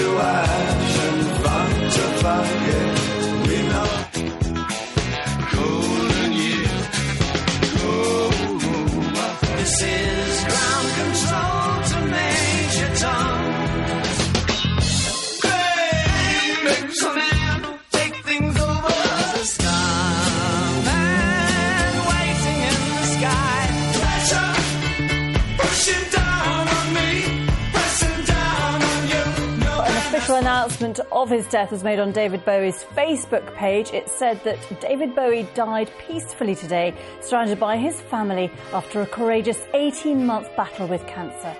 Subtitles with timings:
[0.00, 0.59] to ash
[30.60, 33.92] announcement of his death was made on David Bowie's Facebook page.
[33.94, 39.58] It said that David Bowie died peacefully today, surrounded by his family after a courageous
[39.72, 41.56] 18 month battle with cancer.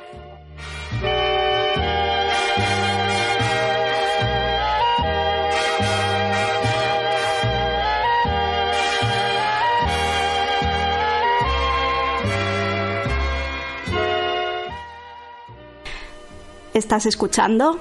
[16.74, 17.80] Estás escuchando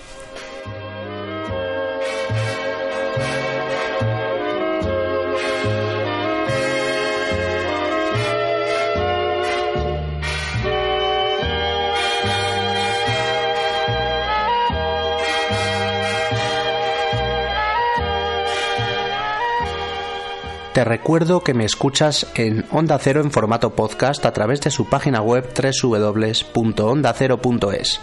[20.73, 24.87] Te recuerdo que me escuchas en Onda Cero en formato podcast a través de su
[24.87, 27.99] página web www.ondacero.es.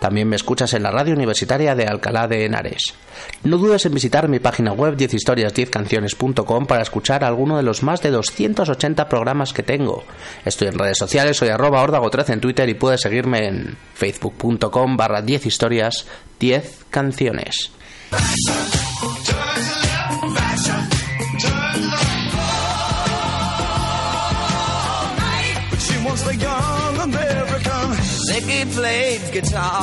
[0.00, 2.94] También me escuchas en la radio universitaria de Alcalá de Henares.
[3.44, 8.10] No dudes en visitar mi página web 10historias10canciones.com para escuchar alguno de los más de
[8.10, 10.02] 280 programas que tengo.
[10.44, 15.22] Estoy en redes sociales, soy arroba ordago13 en Twitter y puedes seguirme en facebook.com barra
[15.22, 16.04] 10 historias
[16.40, 17.70] 10 canciones.
[28.78, 29.82] Played guitar,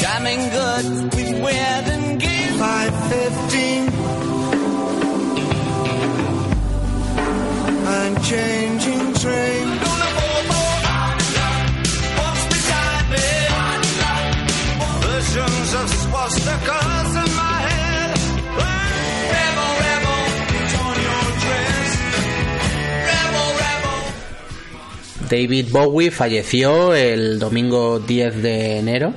[0.00, 2.46] jamming good with weird and gay.
[2.62, 3.82] Five fifteen.
[7.98, 9.64] I'm changing train.
[9.84, 10.78] Gonna go more.
[12.18, 13.28] Walks beside me.
[15.06, 17.31] Versions of swastikas
[25.32, 29.14] David Bowie falleció el domingo 10 de enero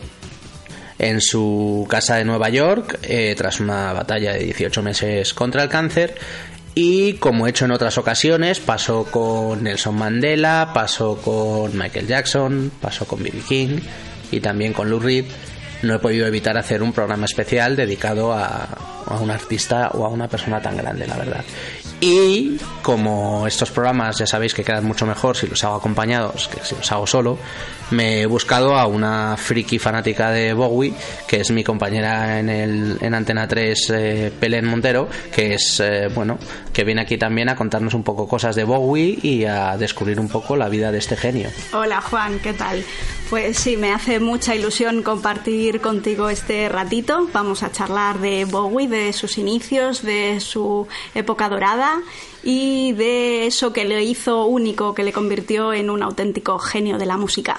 [0.97, 5.67] en su casa de Nueva York eh, tras una batalla de 18 meses contra el
[5.67, 6.15] cáncer
[6.73, 12.71] y como he hecho en otras ocasiones pasó con Nelson Mandela, pasó con Michael Jackson,
[12.79, 13.41] pasó con B.B.
[13.45, 13.79] King
[14.31, 15.25] y también con Lou Reed
[15.81, 18.69] no he podido evitar hacer un programa especial dedicado a,
[19.05, 21.43] a un artista o a una persona tan grande, la verdad.
[22.01, 26.63] Y como estos programas ya sabéis que quedan mucho mejor si los hago acompañados que
[26.63, 27.37] si los hago solo,
[27.91, 30.93] me he buscado a una friki fanática de Bowie,
[31.27, 36.09] que es mi compañera en, el, en Antena 3, eh, Pelén Montero, que es, eh,
[36.13, 36.37] bueno,
[36.73, 40.29] que viene aquí también a contarnos un poco cosas de Bowie y a descubrir un
[40.29, 41.49] poco la vida de este genio.
[41.73, 42.83] Hola Juan, ¿qué tal?
[43.29, 47.27] Pues sí, me hace mucha ilusión compartir contigo este ratito.
[47.33, 51.84] Vamos a charlar de Bowie, de sus inicios, de su época dorada
[52.43, 57.05] y de eso que le hizo único, que le convirtió en un auténtico genio de
[57.05, 57.57] la música.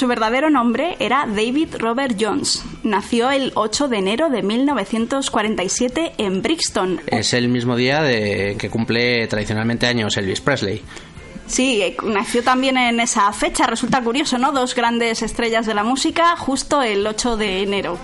[0.00, 2.64] Su verdadero nombre era David Robert Jones.
[2.84, 7.02] Nació el 8 de enero de 1947 en Brixton.
[7.06, 10.82] Es el mismo día de que cumple tradicionalmente años Elvis Presley.
[11.46, 14.52] Sí, eh, nació también en esa fecha, resulta curioso, ¿no?
[14.52, 17.98] Dos grandes estrellas de la música justo el 8 de enero.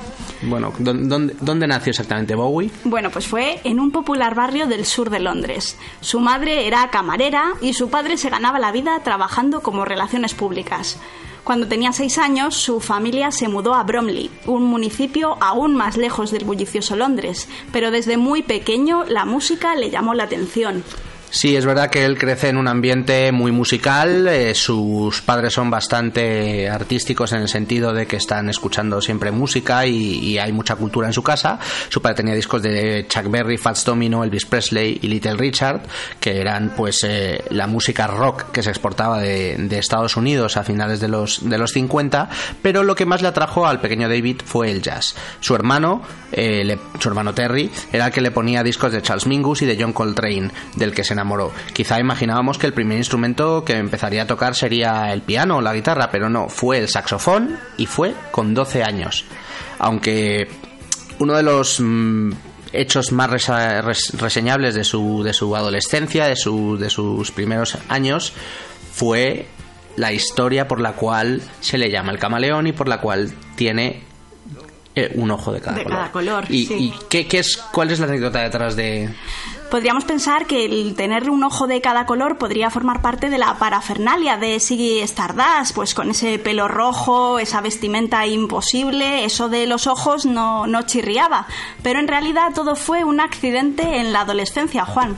[0.47, 2.71] Bueno, ¿dónde, ¿dónde, nació exactamente Bowie?
[2.85, 5.77] Bueno, pues fue en un popular barrio del sur de Londres.
[6.01, 10.99] Su madre era camarera y su padre se ganaba la vida trabajando como relaciones públicas.
[11.43, 16.33] Cuando tenía seis años, su familia se mudó a Bromley, un municipio aún más lejos
[16.33, 20.83] del bullicioso Londres, pero desde muy pequeño la música le llamó la atención.
[21.31, 24.29] Sí, es verdad que él crece en un ambiente muy musical.
[24.29, 29.87] Eh, sus padres son bastante artísticos en el sentido de que están escuchando siempre música
[29.87, 31.59] y, hay mucha cultura en su casa.
[31.89, 35.83] Su padre tenía discos de Chuck Berry, Fats Domino, Elvis Presley y Little Richard,
[36.21, 41.01] que eran pues eh, la música rock que se exportaba de, Estados Unidos a finales
[41.01, 42.29] de los, de los 50.
[42.63, 45.15] Pero lo que más le atrajo al pequeño David fue el jazz.
[45.41, 46.03] Su hermano,
[46.33, 49.77] eh, su hermano Terry, era el que le ponía discos de Charles Mingus y de
[49.81, 51.53] John Coltrane, del que se enamoró.
[51.73, 55.75] Quizá imaginábamos que el primer instrumento que empezaría a tocar sería el piano o la
[55.75, 59.25] guitarra, pero no, fue el saxofón y fue con 12 años.
[59.79, 60.49] Aunque
[61.19, 62.33] uno de los mm,
[62.73, 68.33] hechos más reseñables de su, de su adolescencia, de, de sus primeros años,
[68.93, 69.47] fue
[69.97, 74.03] la historia por la cual se le llama el camaleón y por la cual tiene
[74.95, 76.45] eh, un ojo de cada color.
[76.49, 79.11] ¿Y, qué, qué, es, cuál es la anécdota detrás de,
[79.71, 83.59] podríamos pensar que el tener un ojo de cada color podría formar parte de la
[83.59, 89.87] parafernalia de Siggy Stardust, pues con ese pelo rojo, esa vestimenta imposible, eso de los
[89.87, 91.47] ojos no, no chirriaba.
[91.83, 95.17] Pero en realidad todo fue un accidente en la adolescencia, Juan.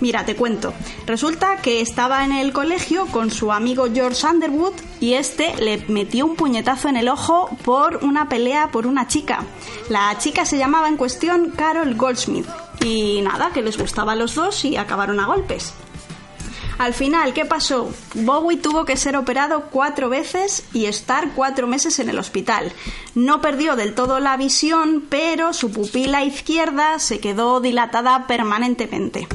[0.00, 0.72] Mira, te cuento.
[1.06, 6.26] Resulta que estaba en el colegio con su amigo George Underwood y este le metió
[6.26, 9.44] un puñetazo en el ojo por una pelea por una chica.
[9.88, 12.46] La chica se llamaba en cuestión Carol Goldsmith
[12.82, 15.74] y nada, que les gustaba a los dos y acabaron a golpes.
[16.80, 17.90] Al final, ¿qué pasó?
[18.14, 22.72] Bowie tuvo que ser operado cuatro veces y estar cuatro meses en el hospital.
[23.14, 29.28] No perdió del todo la visión, pero su pupila izquierda se quedó dilatada permanentemente.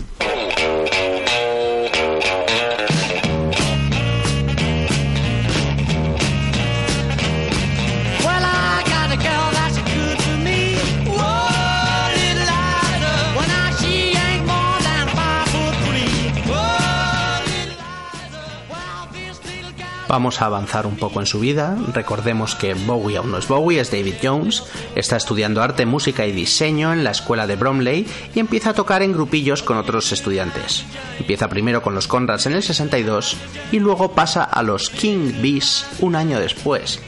[20.07, 21.75] Vamos a avanzar un poco en su vida.
[21.93, 24.63] Recordemos que Bowie aún no es Bowie, es David Jones.
[24.95, 29.01] Está estudiando arte, música y diseño en la escuela de Bromley y empieza a tocar
[29.01, 30.85] en grupillos con otros estudiantes.
[31.19, 33.35] Empieza primero con los Conrads en el 62
[33.71, 37.01] y luego pasa a los King Bees un año después.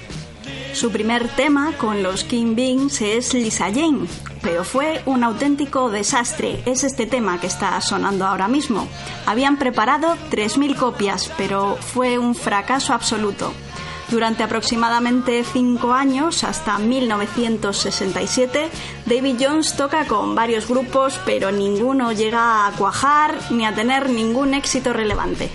[0.77, 4.05] Su primer tema con los King Beans es Lisa Jane,
[4.43, 6.61] pero fue un auténtico desastre.
[6.67, 8.87] Es este tema que está sonando ahora mismo.
[9.25, 13.53] Habían preparado 3.000 copias, pero fue un fracaso absoluto.
[14.11, 18.69] Durante aproximadamente cinco años, hasta 1967,
[19.07, 24.53] David Jones toca con varios grupos, pero ninguno llega a cuajar ni a tener ningún
[24.53, 25.49] éxito relevante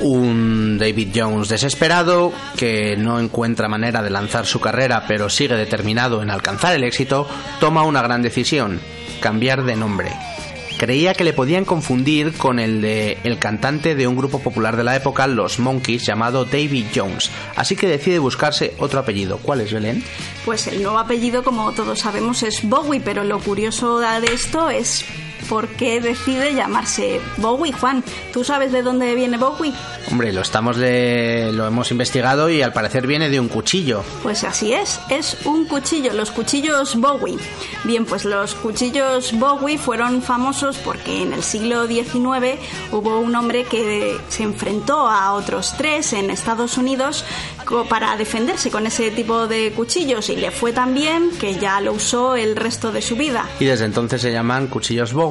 [0.00, 6.22] un David Jones desesperado que no encuentra manera de lanzar su carrera pero sigue determinado
[6.22, 7.26] en alcanzar el éxito,
[7.60, 8.80] toma una gran decisión,
[9.20, 10.12] cambiar de nombre.
[10.78, 14.84] Creía que le podían confundir con el de el cantante de un grupo popular de
[14.84, 19.38] la época, los Monkeys, llamado David Jones, así que decide buscarse otro apellido.
[19.38, 20.04] ¿Cuál es, Belén?
[20.44, 25.04] Pues el nuevo apellido, como todos sabemos, es Bowie, pero lo curioso de esto es
[25.48, 27.72] por qué decide llamarse Bowie.
[27.72, 28.02] Juan,
[28.32, 29.72] ¿tú sabes de dónde viene Bowie?
[30.10, 34.02] Hombre, lo estamos lo hemos investigado y al parecer viene de un cuchillo.
[34.22, 37.38] Pues así es, es un cuchillo, los cuchillos Bowie.
[37.84, 42.58] Bien, pues los cuchillos Bowie fueron famosos porque en el siglo XIX
[42.92, 47.24] hubo un hombre que se enfrentó a otros tres en Estados Unidos
[47.88, 51.92] para defenderse con ese tipo de cuchillos y le fue tan bien que ya lo
[51.92, 53.46] usó el resto de su vida.
[53.60, 55.27] Y desde entonces se llaman cuchillos Bowie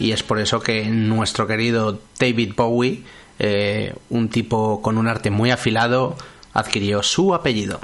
[0.00, 3.02] y es por eso que nuestro querido David Bowie,
[3.38, 6.16] eh, un tipo con un arte muy afilado,
[6.54, 7.80] adquirió su apellido.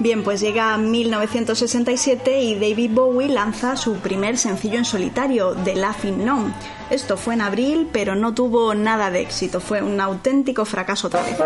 [0.00, 6.22] Bien, pues llega 1967 y David Bowie lanza su primer sencillo en solitario, The Laughing
[6.22, 6.54] Gnome.
[6.88, 11.22] Esto fue en abril, pero no tuvo nada de éxito, fue un auténtico fracaso otra
[11.22, 11.36] vez.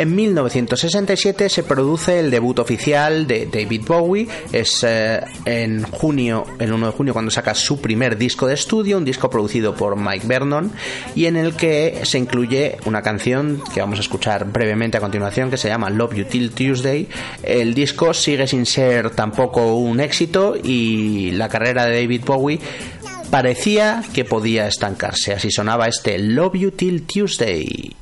[0.00, 4.26] En 1967 se produce el debut oficial de David Bowie.
[4.50, 8.96] Es eh, en junio, el 1 de junio, cuando saca su primer disco de estudio,
[8.96, 10.72] un disco producido por Mike Vernon
[11.14, 15.50] y en el que se incluye una canción que vamos a escuchar brevemente a continuación
[15.50, 17.06] que se llama Love You Till Tuesday.
[17.42, 22.58] El disco sigue sin ser tampoco un éxito y la carrera de David Bowie
[23.30, 25.34] parecía que podía estancarse.
[25.34, 27.99] Así sonaba este Love You Till Tuesday.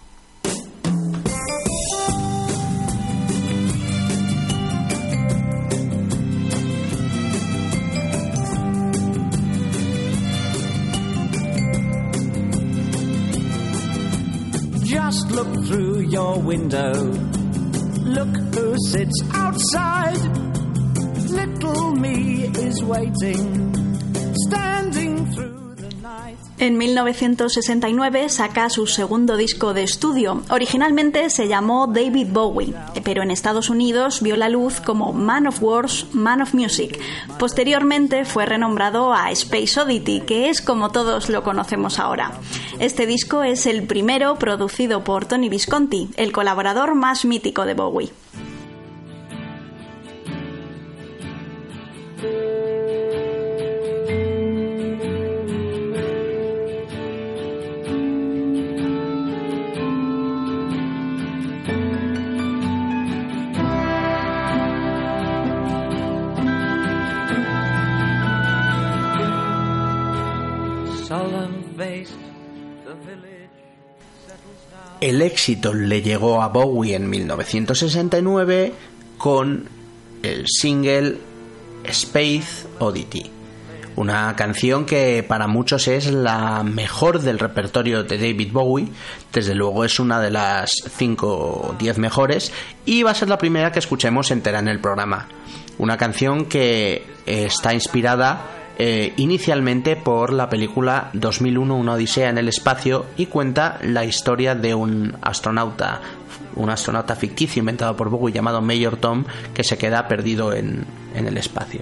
[16.49, 16.95] Window.
[18.17, 20.23] Look who sits outside.
[21.29, 23.85] Little me is waiting,
[24.47, 25.58] standing through.
[26.61, 30.43] En 1969 saca su segundo disco de estudio.
[30.51, 32.75] Originalmente se llamó David Bowie,
[33.05, 36.99] pero en Estados Unidos vio la luz como Man of Wars, Man of Music.
[37.39, 42.33] Posteriormente fue renombrado a Space Oddity, que es como todos lo conocemos ahora.
[42.81, 48.11] Este disco es el primero producido por Tony Visconti, el colaborador más mítico de Bowie.
[75.01, 78.73] El éxito le llegó a Bowie en 1969
[79.17, 79.69] con
[80.25, 81.19] el single
[81.85, 83.31] Space Oddity,
[83.95, 88.89] una canción que para muchos es la mejor del repertorio de David Bowie,
[89.33, 92.53] desde luego es una de las 5 o 10 mejores
[92.85, 95.29] y va a ser la primera que escuchemos entera en el programa.
[95.79, 102.49] Una canción que está inspirada eh, inicialmente por la película 2001 Una Odisea en el
[102.49, 106.01] Espacio y cuenta la historia de un astronauta,
[106.55, 111.27] un astronauta ficticio inventado por Bowie llamado Major Tom que se queda perdido en, en
[111.27, 111.81] el espacio.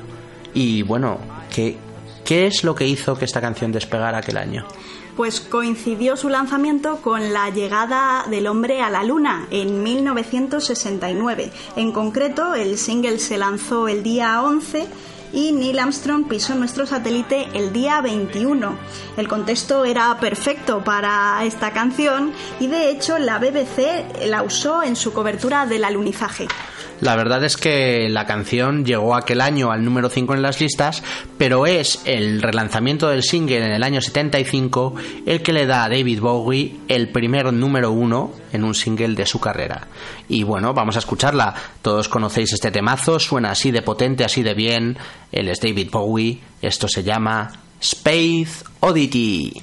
[0.54, 1.18] Y bueno,
[1.54, 1.76] ¿qué,
[2.24, 4.64] ¿qué es lo que hizo que esta canción despegara aquel año?
[5.18, 11.52] Pues coincidió su lanzamiento con la llegada del hombre a la Luna en 1969.
[11.76, 14.86] En concreto, el single se lanzó el día 11
[15.33, 18.76] y Neil Armstrong pisó nuestro satélite el día 21.
[19.16, 24.97] El contexto era perfecto para esta canción y de hecho la BBC la usó en
[24.97, 26.49] su cobertura del alunizaje.
[27.00, 31.02] La verdad es que la canción llegó aquel año al número 5 en las listas,
[31.36, 34.94] pero es el relanzamiento del single en el año 75
[35.26, 39.26] el que le da a David Bowie el primer número 1 en un single de
[39.26, 39.88] su carrera.
[40.28, 41.54] Y bueno, vamos a escucharla.
[41.82, 44.96] Todos conocéis este temazo, suena así de potente, así de bien.
[45.32, 49.62] Él es David Bowie, esto se llama Space Oddity.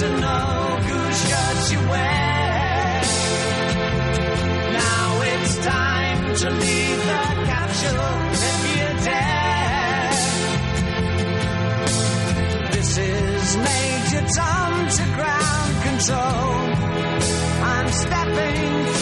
[0.00, 3.02] To know whose shirts you wear.
[4.72, 8.14] Now it's time to leave the capsule
[8.48, 10.10] if you dare.
[12.72, 16.50] This is Major Tom to ground control.
[17.62, 18.99] I'm stepping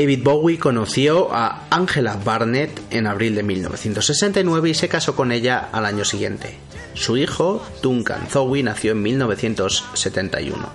[0.00, 5.68] David Bowie conoció a Angela Barnett en abril de 1969 y se casó con ella
[5.72, 6.56] al año siguiente.
[6.94, 10.70] Su hijo, Duncan Zowie, nació en 1971.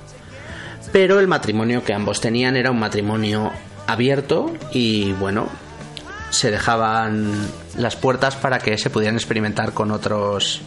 [0.92, 3.52] Pero el matrimonio que ambos tenían era un matrimonio
[3.88, 5.50] abierto y bueno,
[6.30, 7.34] se dejaban
[7.80, 10.62] las puertas para que se pudieran experimentar con otros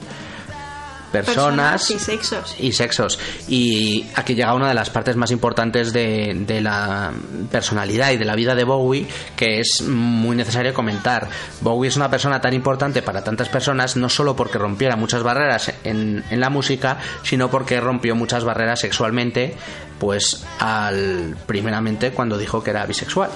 [1.12, 2.56] personas, y sexos.
[2.58, 3.18] Y sexos.
[3.48, 7.12] Y aquí llega una de las partes más importantes de, de, la
[7.50, 11.28] personalidad y de la vida de Bowie, que es muy necesario comentar.
[11.60, 15.72] Bowie es una persona tan importante para tantas personas, no solo porque rompiera muchas barreras
[15.84, 19.56] en, en la música, sino porque rompió muchas barreras sexualmente,
[19.98, 23.30] pues al primeramente cuando dijo que era bisexual.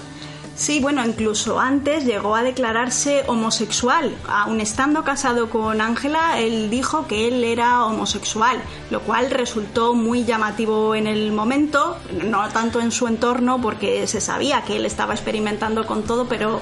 [0.54, 4.14] Sí, bueno, incluso antes llegó a declararse homosexual.
[4.28, 8.58] Aun estando casado con Ángela, él dijo que él era homosexual,
[8.90, 14.20] lo cual resultó muy llamativo en el momento, no tanto en su entorno, porque se
[14.20, 16.60] sabía que él estaba experimentando con todo, pero,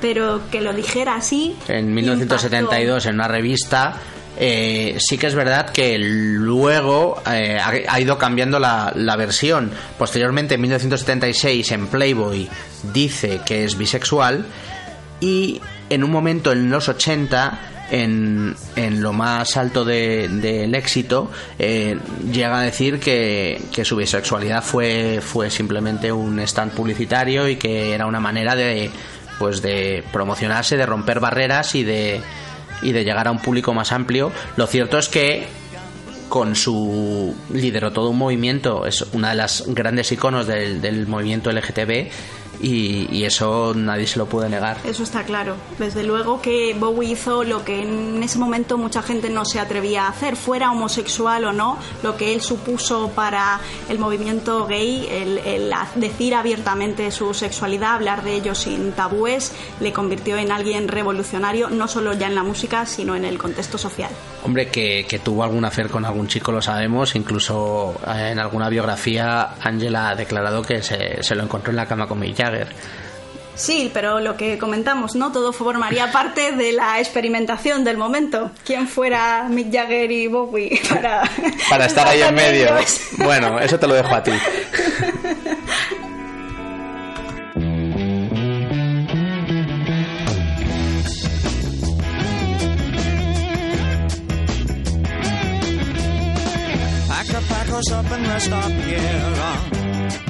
[0.00, 1.54] pero que lo dijera así.
[1.68, 3.94] En 1972, en una revista,
[4.40, 9.72] eh, sí que es verdad que luego eh, ha, ido cambiando la, la, versión.
[9.98, 12.48] Posteriormente, en 1976, en Playboy,
[12.92, 14.46] dice que es bisexual
[15.20, 21.30] y en un momento en los 80 en, en, lo más alto del de, éxito,
[21.58, 21.98] eh,
[22.30, 27.92] llega a decir que, que, su bisexualidad fue, fue simplemente un stand publicitario y que
[27.92, 28.90] era una manera de,
[29.38, 32.20] pues de promocionarse, de romper barreras y de,
[32.82, 34.32] y de llegar a un público más amplio.
[34.56, 35.46] Lo cierto es que
[36.28, 41.50] con su lideró todo un movimiento, es una de las grandes iconos del, del movimiento
[41.50, 42.10] LGTB
[42.60, 44.78] y, eso nadie se lo puede negar.
[44.84, 45.56] Eso está claro.
[45.78, 50.04] Desde luego que Bowie hizo lo que en ese momento mucha gente no se atrevía
[50.04, 55.72] a hacer, fuera homosexual o no, lo que él supuso para el movimiento gay, el,
[55.96, 61.86] decir abiertamente su sexualidad, hablar de ello sin tabúes, le convirtió en alguien revolucionario, no
[61.86, 64.10] solo ya en la música, sino en el contexto social.
[64.44, 69.54] Hombre, que, tuvo algún afer con algún chico lo sabemos, incluso eh, en alguna biografía
[69.60, 72.20] Angela ha declarado que se, se lo encontró en la cama con
[73.58, 75.32] Sí, pero lo que comentamos, ¿no?
[75.32, 78.52] Todo formaría parte de la experimentación del momento.
[78.64, 81.22] ¿Quién fuera Mick Jagger y Bowie para...
[81.68, 82.68] Para estar ahí en medio.
[83.18, 84.30] Bueno, eso te lo dejo a ti.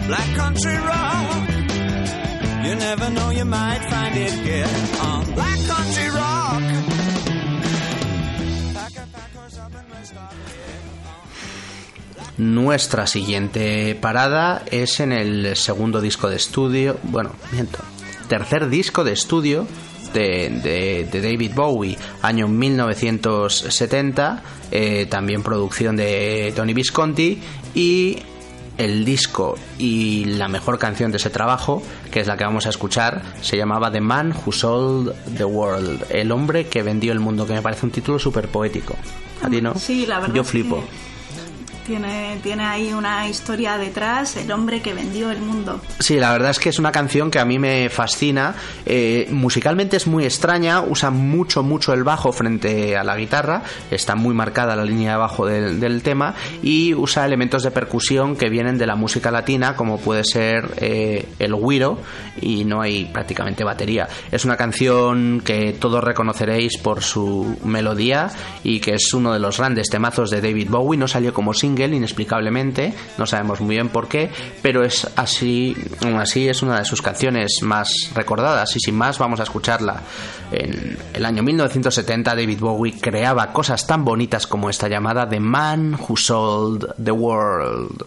[0.06, 1.57] Black Country Rock
[12.36, 17.78] Nuestra siguiente parada es en el segundo disco de estudio, bueno, miento,
[18.28, 19.66] tercer disco de estudio
[20.12, 27.40] de, David Bowie, año 1970, eh, también producción de Tony Visconti
[27.74, 28.18] y
[28.78, 32.70] el disco y la mejor canción de ese trabajo, que es la que vamos a
[32.70, 37.46] escuchar, se llamaba The Man Who Sold the World, el hombre que vendió el mundo,
[37.46, 38.94] que me parece un título súper poético.
[39.42, 39.74] ¿A ti no?
[39.74, 40.34] Sí, la verdad.
[40.34, 40.82] Yo flipo.
[41.88, 45.80] Tiene, tiene ahí una historia detrás, el hombre que vendió el mundo.
[45.98, 48.54] Sí, la verdad es que es una canción que a mí me fascina.
[48.84, 54.16] Eh, musicalmente es muy extraña, usa mucho, mucho el bajo frente a la guitarra, está
[54.16, 58.76] muy marcada la línea de bajo del, tema y usa elementos de percusión que vienen
[58.76, 61.98] de la música latina, como puede ser eh, el guiro,
[62.38, 64.08] y no hay prácticamente batería.
[64.30, 68.30] Es una canción que todos reconoceréis por su melodía
[68.62, 70.98] y que es uno de los grandes temazos de David Bowie.
[70.98, 74.30] No salió como single inexplicablemente, no sabemos muy bien por qué,
[74.62, 75.76] pero es así,
[76.18, 80.02] así es una de sus canciones más recordadas y sin más vamos a escucharla.
[80.50, 85.98] En el año 1970 David Bowie creaba cosas tan bonitas como esta llamada The Man
[86.08, 88.04] Who Sold the World.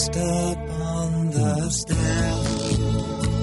[0.00, 2.34] Passed up on the stair.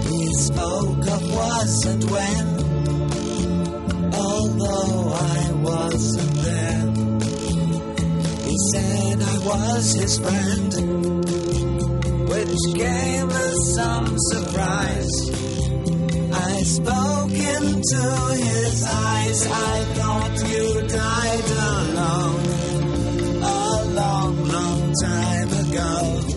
[0.09, 2.47] He spoke of was and when,
[4.13, 6.93] although I wasn't there.
[8.47, 10.73] He said I was his friend,
[12.29, 15.29] which gave us some surprise.
[16.33, 18.03] I spoke into
[18.35, 22.45] his eyes, I thought you died alone
[23.43, 26.36] a long, long time ago.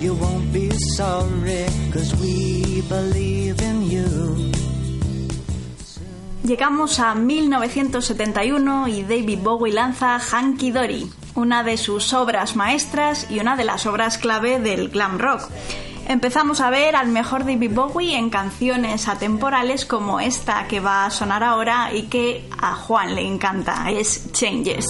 [0.00, 1.66] You won't be sorry,
[2.20, 4.52] we believe in you.
[6.44, 13.40] Llegamos a 1971 y David Bowie lanza Hanky Dory, una de sus obras maestras y
[13.40, 15.48] una de las obras clave del glam rock.
[16.06, 21.10] Empezamos a ver al mejor David Bowie en canciones atemporales como esta que va a
[21.10, 24.84] sonar ahora y que a Juan le encanta, es Changes.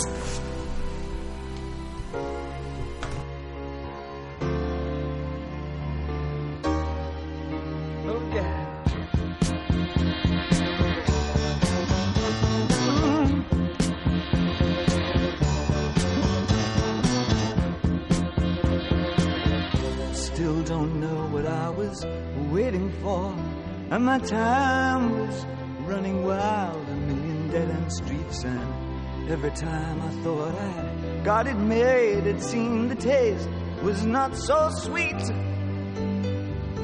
[31.27, 33.49] I had made, it seemed the taste
[33.83, 35.21] was not so sweet.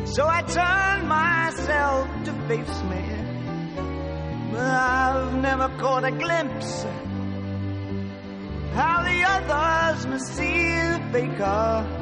[0.06, 3.04] So I turned myself to face me.
[4.50, 6.84] But I've never caught a glimpse
[8.74, 11.98] how the others must see the faker.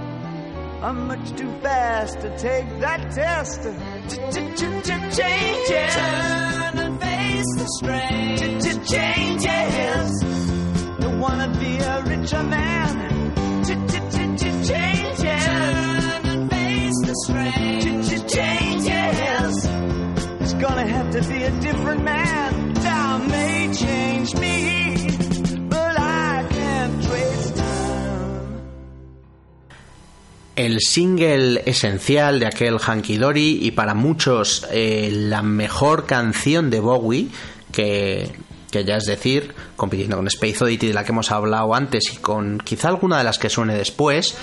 [0.81, 3.63] I'm much too fast to take that test.
[5.17, 5.95] Changes.
[5.95, 8.37] Turn and face the strain.
[8.85, 10.11] Changes.
[11.01, 11.48] Don't wanna
[30.59, 36.81] el single esencial de aquel Hanky Dory y para muchos eh, la mejor canción de
[36.81, 37.29] Bowie
[37.73, 38.31] que,
[38.71, 42.17] que ya es decir, compitiendo con Space Oddity de la que hemos hablado antes y
[42.17, 44.37] con quizá alguna de las que suene después,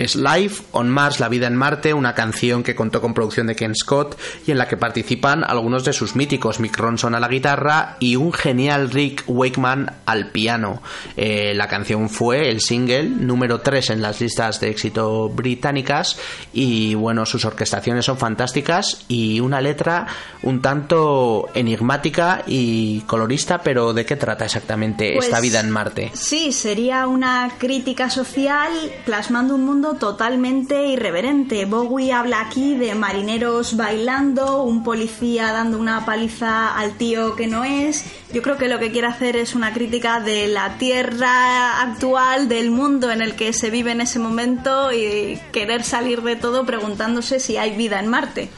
[0.00, 3.54] es Life on Mars, La vida en Marte, una canción que contó con producción de
[3.54, 7.28] Ken Scott y en la que participan algunos de sus míticos, Mick Ronson a la
[7.28, 10.82] guitarra y un genial Rick Wakeman al piano.
[11.16, 16.18] Eh, la canción fue el single número 3 en las listas de éxito británicas
[16.52, 20.06] y bueno, sus orquestaciones son fantásticas y una letra
[20.42, 26.10] un tanto enigmática y colorista, pero ¿de qué trata exactamente esta Pues, vida en Marte?
[26.14, 28.70] Sí, sería una crítica social
[29.04, 31.64] plasmando un mundo totalmente irreverente.
[31.64, 37.64] Bowie habla aquí de marineros bailando, un policía dando una paliza al tío que no
[37.64, 38.04] es.
[38.32, 42.70] Yo creo que lo que quiere hacer es una crítica de la tierra actual, del
[42.70, 47.40] mundo en el que se vive en ese momento y querer salir de todo preguntándose
[47.40, 48.50] si hay vida en Marte.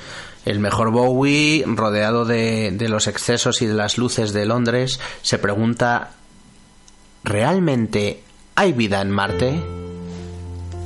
[0.45, 6.11] El mejor Bowie, rodeado de, los excesos y de las luces de Londres, se pregunta,
[7.23, 8.23] ¿realmente
[8.57, 9.82] hay vida en Marte?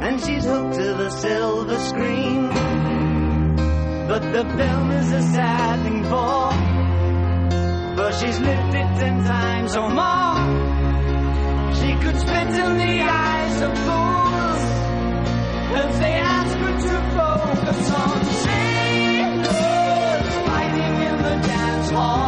[0.00, 2.48] and she's hooked to the silver screen.
[4.08, 6.50] But the film is a sad thing for,
[7.96, 10.38] for she's lived it ten times or more.
[11.74, 14.62] She could spit in the eyes of fools
[15.80, 19.58] if they ask her to focus on sailors
[20.48, 22.27] fighting in the dance hall.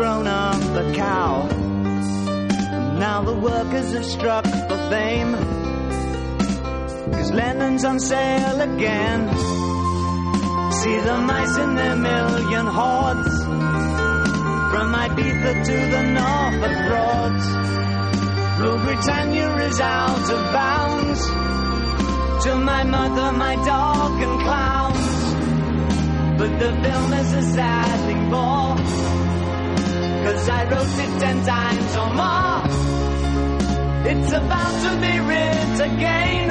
[0.00, 1.46] grown up a cow.
[1.50, 5.32] And now the workers have struck for fame.
[7.12, 9.20] Cause Lennon's on sale again.
[10.80, 13.34] See the mice in their million hordes.
[14.72, 17.46] From Ibiza to the Norfolk Broads.
[18.60, 21.20] Rule Britannia is out of bounds
[22.44, 25.08] to my mother, my dog, and clowns.
[26.38, 29.09] But the film is a sad thing for,
[30.30, 32.62] cause I wrote it ten times or more.
[34.10, 36.50] It's about to be writ again,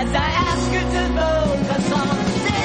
[0.00, 2.57] as I ask you to focus on sailors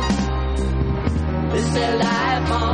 [1.58, 2.67] Is there life on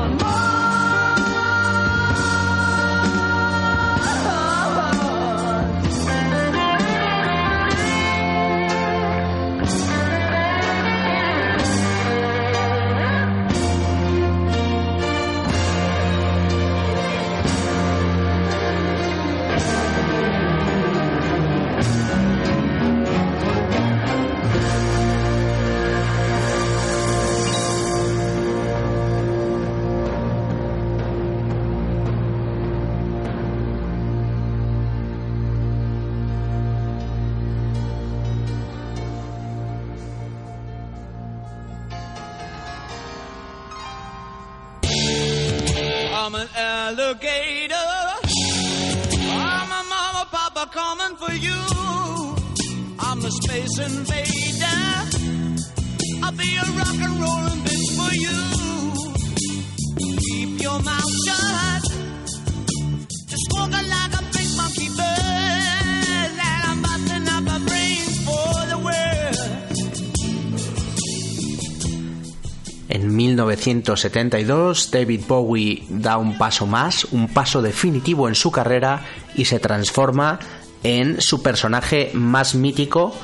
[73.65, 79.01] 1972, David Bowie da un paso más, un paso definitivo en su carrera
[79.35, 80.39] y se transforma
[80.83, 83.15] en su personaje más mítico,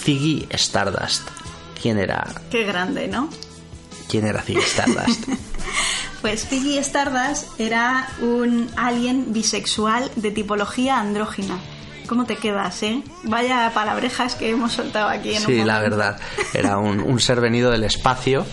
[0.00, 1.28] Ziggy Stardust.
[1.80, 2.24] ¿Quién era?
[2.50, 3.28] Qué grande, ¿no?
[4.08, 5.28] ¿Quién era Ziggy Stardust?
[6.22, 11.58] pues Ziggy Stardust era un alien bisexual de tipología andrógina.
[12.06, 13.02] ¿Cómo te quedas, eh?
[13.24, 16.18] Vaya palabrejas que hemos soltado aquí en Sí, un la verdad.
[16.52, 18.44] Era un, un ser venido del espacio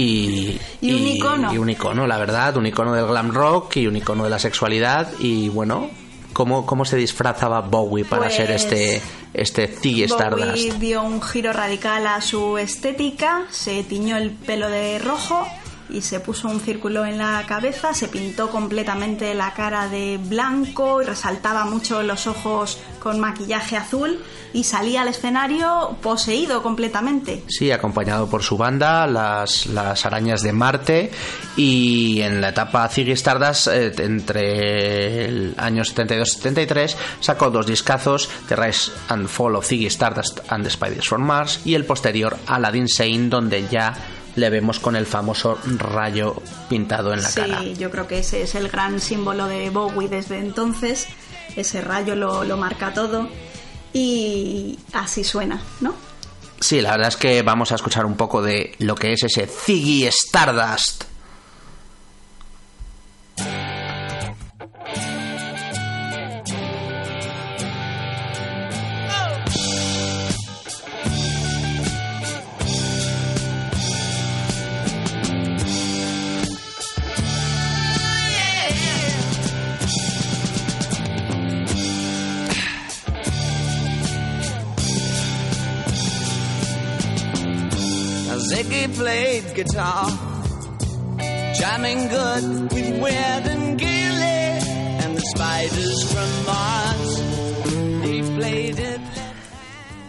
[0.00, 1.52] y, Y un icono.
[1.54, 4.38] y un icono, la verdad, un icono del glam rock y un icono de la
[4.38, 5.90] sexualidad y bueno,
[6.32, 9.02] ¿cómo, cómo se disfrazaba Bowie para Pues, ser este
[9.34, 10.46] este Ziggy Stardust?
[10.46, 15.46] Bowie dio un giro radical a su estética, se tiñó el pelo de rojo
[15.90, 21.02] y se puso un círculo en la cabeza, se pintó completamente la cara de blanco
[21.02, 24.22] y resaltaba mucho los ojos con maquillaje azul
[24.52, 27.44] y salía al escenario poseído completamente.
[27.48, 31.10] Sí, acompañado por su banda, las, las arañas de Marte,
[31.56, 37.66] y en la etapa Ziggy Stardust, eh, entre el año 72 y 73, sacó dos
[37.66, 41.84] discazos, The Rise and Fall of Ziggy Stardust and the Spiders from Mars, y el
[41.84, 43.94] posterior Aladdin Sane, donde ya
[44.38, 47.62] le vemos con el famoso rayo pintado en la sí, cara.
[47.62, 51.06] yo creo que ese es el gran símbolo de Bowie desde entonces.
[51.56, 53.28] Ese rayo lo, lo marca todo
[53.92, 55.94] y así suena, ¿no?
[56.60, 59.46] Sí, la verdad es que vamos a escuchar un poco de lo que es ese
[59.46, 61.04] Ziggy Stardust.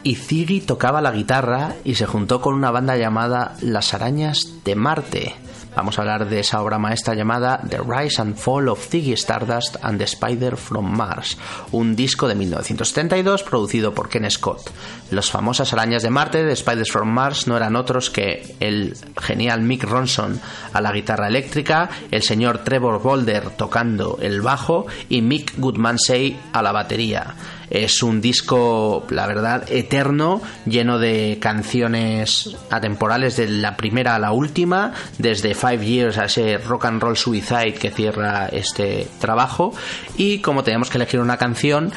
[0.03, 4.75] Y Ziggy tocaba la guitarra y se juntó con una banda llamada Las Arañas de
[4.75, 5.35] Marte.
[5.75, 9.77] Vamos a hablar de esa obra maestra llamada The Rise and Fall of Ziggy Stardust
[9.81, 11.37] and the Spider from Mars,
[11.71, 14.71] un disco de 1972 producido por Ken Scott.
[15.11, 19.61] Las famosas arañas de Marte de Spiders from Mars no eran otros que el genial
[19.61, 20.41] Mick Ronson
[20.73, 26.61] a la guitarra eléctrica, el señor Trevor Boulder tocando el bajo y Mick Goodmansey a
[26.61, 27.35] la batería.
[27.69, 34.31] Es un disco, la verdad, eterno, lleno de canciones atemporales de la primera a la
[34.31, 39.73] última, desde Five Years a ese Rock and Roll Suicide que cierra este trabajo.
[40.17, 41.91] Y como teníamos que elegir una canción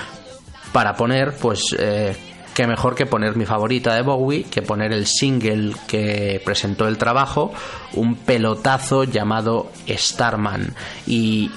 [0.72, 2.16] para poner, pues eh,
[2.54, 6.98] qué mejor que poner mi favorita de Bowie, que poner el single que presentó el
[6.98, 7.52] trabajo,
[7.94, 10.74] un pelotazo llamado Starman.
[11.06, 11.50] Y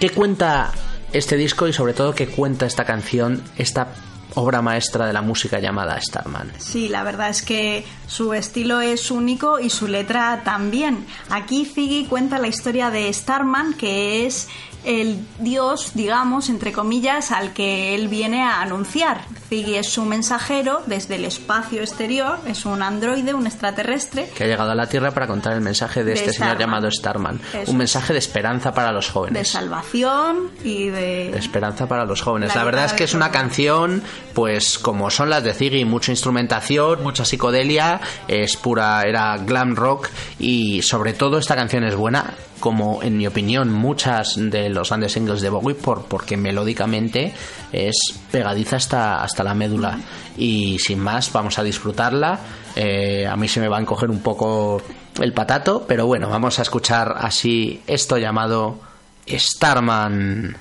[0.00, 0.72] ¿Qué cuenta
[1.12, 3.88] este disco y sobre todo qué cuenta esta canción, esta
[4.34, 6.52] obra maestra de la música llamada Starman?
[6.58, 11.06] Sí, la verdad es que su estilo es único y su letra también.
[11.30, 14.48] Aquí Ziggy cuenta la historia de Starman, que es
[14.86, 19.22] el dios, digamos, entre comillas, al que él viene a anunciar.
[19.48, 24.30] Ziggy es su mensajero desde el espacio exterior, es un androide, un extraterrestre.
[24.36, 26.90] Que ha llegado a la Tierra para contar el mensaje de, De este señor llamado
[26.90, 27.40] Starman.
[27.52, 29.48] Eso Un mensaje de esperanza para los de jóvenes.
[29.48, 31.30] salvación y de...
[31.32, 32.50] De esperanza para los jóvenes.
[32.50, 34.02] La La verdad es que de es una canción,
[34.34, 40.08] pues como son las de Ziggy, mucha instrumentación, mucha psicodelia, es pura, era glam rock
[40.38, 45.12] y sobre todo esta canción es buena, como en mi opinión muchas de los grandes
[45.12, 47.32] singles de Bowie, por, porque melódicamente
[47.72, 47.96] es
[48.30, 49.98] pegadiza hasta, hasta la médula.
[50.36, 52.38] Y sin más, vamos a disfrutarla.
[52.74, 54.82] Eh, a mí se me va a encoger un poco
[55.20, 58.78] el patato, pero bueno, vamos a escuchar así esto llamado
[59.26, 60.56] Starman.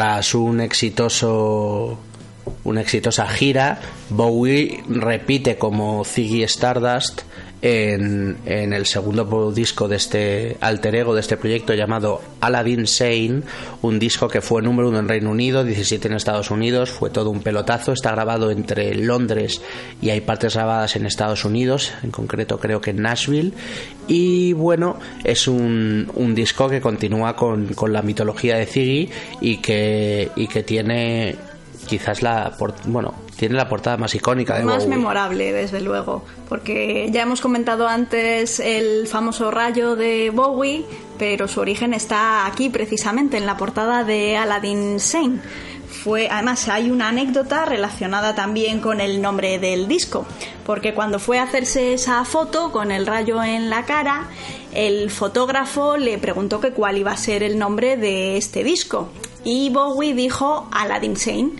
[0.00, 1.98] Tras un exitoso
[2.64, 3.78] una exitosa gira,
[4.08, 7.20] Bowie repite como Ziggy Stardust
[7.60, 13.42] en, en el segundo disco de este alter ego de este proyecto llamado Aladdin Sane,
[13.82, 17.30] un disco que fue número uno en Reino Unido, 17 en Estados Unidos, fue todo
[17.30, 19.60] un pelotazo, está grabado entre Londres
[20.00, 23.52] y hay partes grabadas en Estados Unidos, en concreto creo que en Nashville,
[24.08, 29.10] y bueno, es un, un disco que continúa con, con la mitología de Ziggy
[29.40, 31.36] y que, y que tiene
[31.90, 32.52] quizás la
[32.86, 34.96] bueno tiene la portada más icónica de Más Bowie.
[34.96, 40.84] memorable, desde luego, porque ya hemos comentado antes el famoso rayo de Bowie,
[41.18, 45.40] pero su origen está aquí precisamente en la portada de Aladdin Sane.
[46.04, 50.26] Fue, además hay una anécdota relacionada también con el nombre del disco,
[50.64, 54.28] porque cuando fue a hacerse esa foto con el rayo en la cara,
[54.72, 59.10] el fotógrafo le preguntó que cuál iba a ser el nombre de este disco
[59.44, 61.50] y Bowie dijo Aladdin Sane.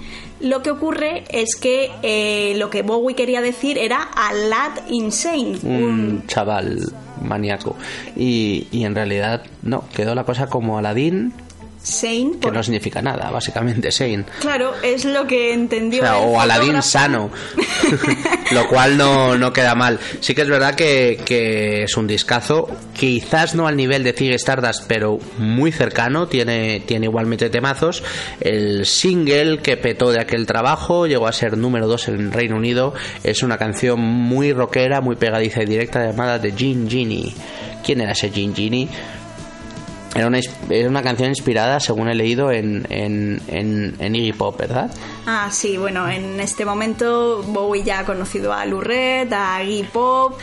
[0.41, 5.59] Lo que ocurre es que eh, lo que Bowie quería decir era Alad Insane.
[5.63, 7.77] un chaval maníaco
[8.17, 11.35] y, y en realidad no quedó la cosa como Aladdin
[11.83, 12.33] Sane.
[12.41, 14.25] Que no significa nada, básicamente, Sane.
[14.41, 16.03] Claro, es lo que entendió.
[16.19, 17.31] O, o Aladín sano,
[18.53, 19.99] lo cual no, no, queda mal.
[20.21, 24.35] Sí que es verdad que, que, es un discazo, quizás no al nivel de Ziggy
[24.35, 28.03] Stardust, pero muy cercano, tiene, tiene igualmente temazos.
[28.41, 32.93] El single que petó de aquel trabajo llegó a ser número 2 en Reino Unido,
[33.25, 37.35] es una canción muy rockera, muy pegadiza y directa llamada The Gin Genie.
[37.83, 38.89] ¿Quién era ese Gin Genie?
[40.15, 44.59] Era una, era una canción inspirada, según he leído, en, en, en, en, Iggy Pop,
[44.59, 44.91] ¿verdad?
[45.25, 49.85] Ah, sí, bueno, en este momento Bowie ya ha conocido a Lou Reed, a Iggy
[49.85, 50.39] Pop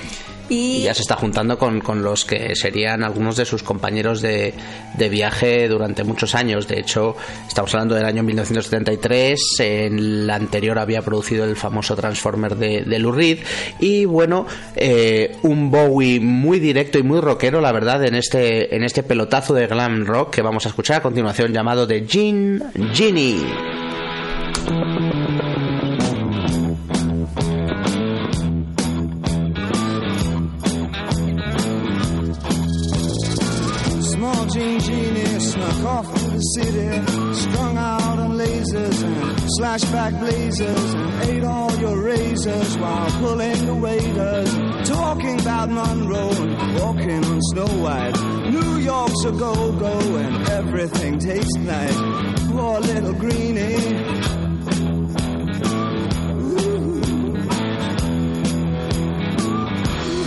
[0.50, 0.84] y...
[0.84, 4.54] ya se está juntando con, con, los que serían algunos de sus compañeros de,
[4.98, 6.68] de, viaje durante muchos años.
[6.68, 7.16] De hecho,
[7.48, 9.40] estamos hablando del año 1973.
[9.60, 13.40] En el anterior había producido el famoso Transformer de, de Lou Reed.
[13.80, 14.46] Y bueno,
[14.76, 19.54] eh, un Bowie muy directo y muy rockero, la verdad, en este, en este pelotazo
[19.54, 23.38] de glam rock que vamos a escuchar a continuación llamado The Gin Genie.
[35.88, 36.90] Off to the city,
[37.34, 43.76] strung out on lasers and slashback blazers, and ate all your razors while pulling the
[43.76, 48.18] waiters, talking about Monroe and walking on Snow White.
[48.52, 51.98] New York's a go-go and everything tastes nice.
[52.52, 53.76] Poor little greenie.
[56.32, 57.02] Ooh.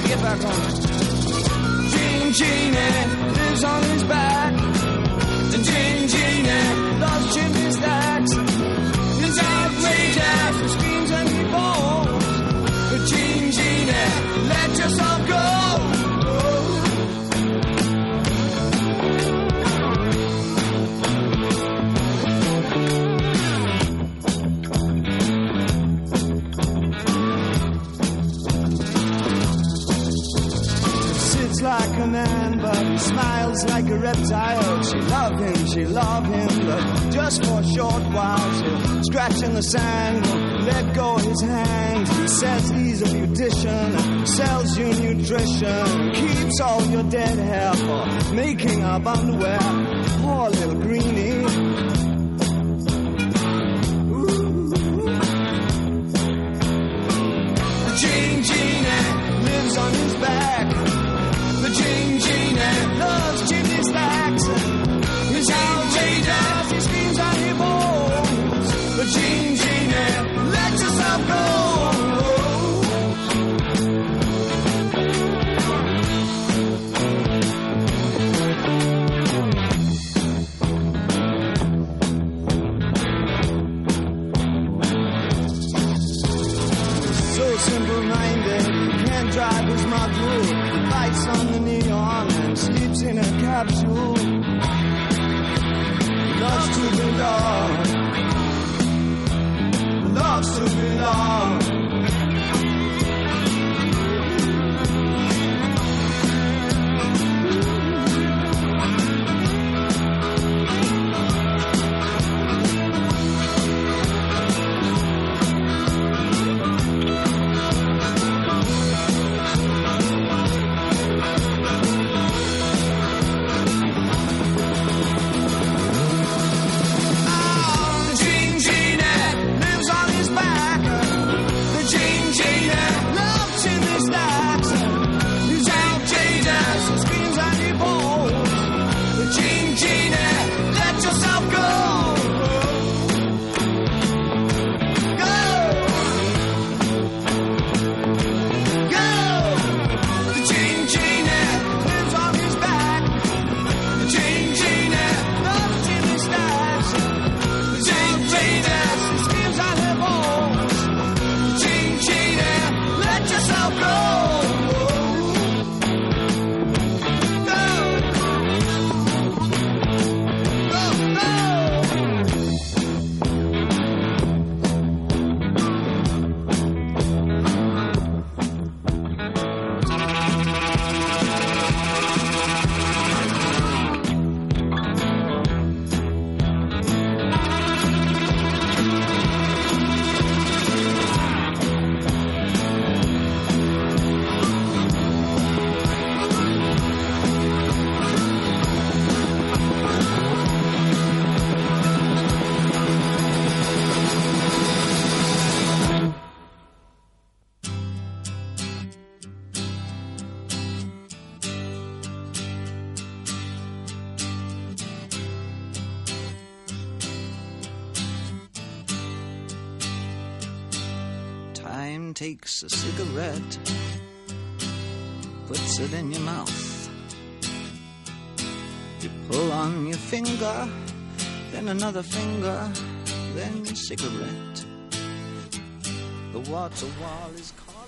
[0.08, 0.99] Get back on
[2.32, 4.52] Genie lives on his back.
[5.50, 8.49] The Gene Genie loves chimney stacks.
[39.62, 42.08] Let go his hand.
[42.08, 48.82] He says he's a beautician, sells you nutrition, keeps all your dead hair for making
[48.82, 49.89] up underwear.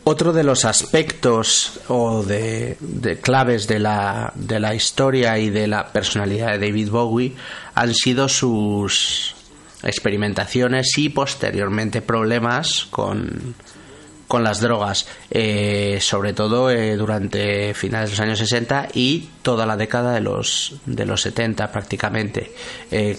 [0.05, 2.77] Otro de los aspectos o de,
[3.23, 7.35] claves de la, de la historia y de la personalidad de David Bowie
[7.75, 9.35] han sido sus
[9.83, 13.55] experimentaciones y posteriormente problemas con,
[14.27, 19.67] con las drogas, eh, sobre todo eh, durante finales de los años 60 y toda
[19.67, 22.53] la década de los, de los 70 prácticamente.
[22.91, 23.19] Eh,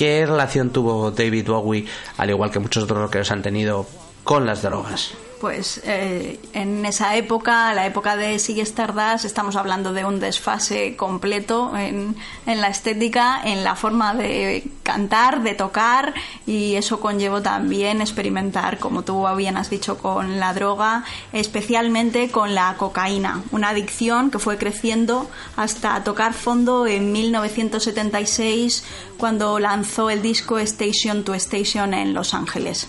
[0.00, 1.84] ¿qué, ¿Qué relación tuvo David Bowie,
[2.16, 3.86] al igual que muchos otros rockeros han tenido,
[4.24, 5.12] con las drogas?
[5.40, 10.96] Pues eh, en esa época, la época de Sigue Stardust, estamos hablando de un desfase
[10.96, 12.14] completo en,
[12.46, 16.12] en, la estética, en la forma de cantar, de tocar
[16.46, 22.54] y eso conllevó también experimentar, como tú bien has dicho, con la droga, especialmente con
[22.54, 28.84] la cocaína, una adicción que fue creciendo hasta tocar fondo en 1976
[29.16, 32.88] cuando lanzó el disco Station to Station en Los Ángeles.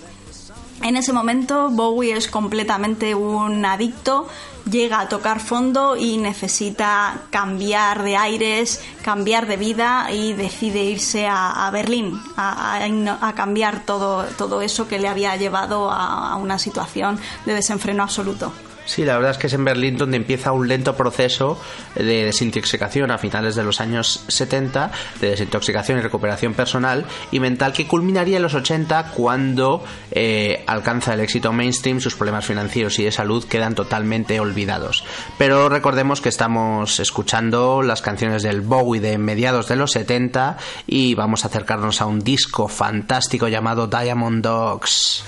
[0.83, 4.27] En ese momento Bowie es completamente un adicto,
[4.69, 11.27] llega a tocar fondo y necesita cambiar de aires, cambiar de vida y decide irse
[11.29, 17.53] a, Berlín a, cambiar todo, todo eso que le había llevado a una situación de
[17.53, 18.51] desenfreno absoluto.
[18.85, 21.59] Sí, la verdad es que es en Berlín donde empieza un lento proceso
[21.95, 27.73] de desintoxicación a finales de los años 70, de desintoxicación y recuperación personal y mental
[27.73, 33.03] que culminaría en los 80 cuando eh, alcanza el éxito mainstream, sus problemas financieros y
[33.03, 35.03] de salud quedan totalmente olvidados.
[35.37, 40.57] Pero recordemos que estamos escuchando las canciones del Bowie de mediados de los 70
[40.87, 45.23] y vamos a acercarnos a un disco fantástico llamado Diamond Dogs.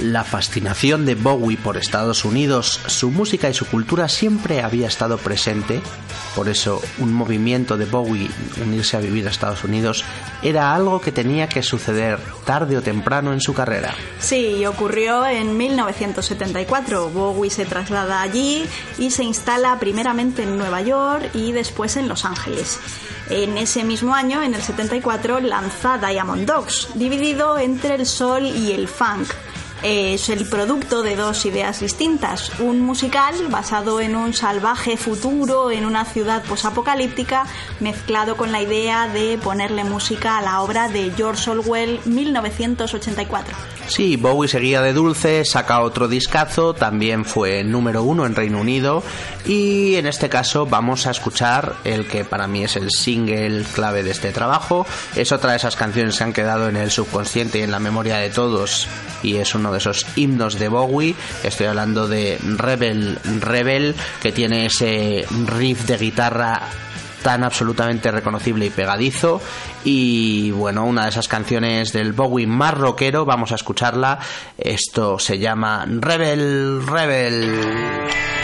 [0.00, 5.18] La fascinación de Bowie por Estados Unidos, su música y su cultura siempre había estado
[5.18, 5.80] presente,
[6.34, 8.30] por eso un movimiento de Bowie
[8.62, 10.04] unirse a vivir a Estados Unidos
[10.42, 13.94] era algo que tenía que suceder tarde o temprano en su carrera.
[14.20, 17.10] Sí, ocurrió en 1974.
[17.10, 18.64] Bowie se traslada allí
[18.98, 22.78] y se instala primeramente en Nueva York y después en Los Ángeles.
[23.30, 28.72] En ese mismo año, en el 74, lanza Diamond Dogs, dividido entre el soul y
[28.72, 29.28] el funk
[29.82, 32.58] es el producto de dos ideas distintas.
[32.60, 37.46] Un musical basado en un salvaje futuro en una ciudad posapocalíptica,
[37.80, 43.77] mezclado con la idea de ponerle música a la obra de George Orwell 1984.
[43.88, 49.02] Sí, Bowie seguía de dulce, saca otro discazo, también fue número uno en Reino Unido
[49.46, 54.02] y en este caso vamos a escuchar el que para mí es el single clave
[54.02, 54.86] de este trabajo.
[55.16, 58.18] Es otra de esas canciones que han quedado en el subconsciente y en la memoria
[58.18, 58.86] de todos
[59.22, 61.14] y es uno de esos himnos de Bowie.
[61.42, 66.68] Estoy hablando de Rebel Rebel que tiene ese riff de guitarra
[67.22, 69.40] tan absolutamente reconocible y pegadizo.
[69.84, 74.18] Y bueno, una de esas canciones del Bowie más rockero, vamos a escucharla.
[74.56, 78.37] Esto se llama Rebel, Rebel.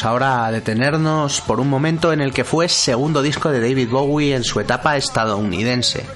[0.00, 3.90] Vamos ahora a detenernos por un momento en el que fue segundo disco de David
[3.90, 6.06] Bowie en su etapa estadounidense.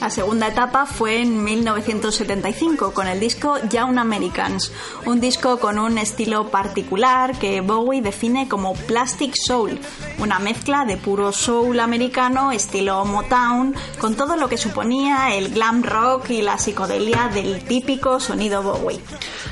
[0.00, 4.72] La segunda etapa fue en 1975 con el disco Young Americans,
[5.04, 9.78] un disco con un estilo particular que Bowie define como Plastic Soul,
[10.18, 15.84] una mezcla de puro soul americano estilo Motown con todo lo que suponía el glam
[15.84, 19.00] rock y la psicodelia del típico sonido Bowie.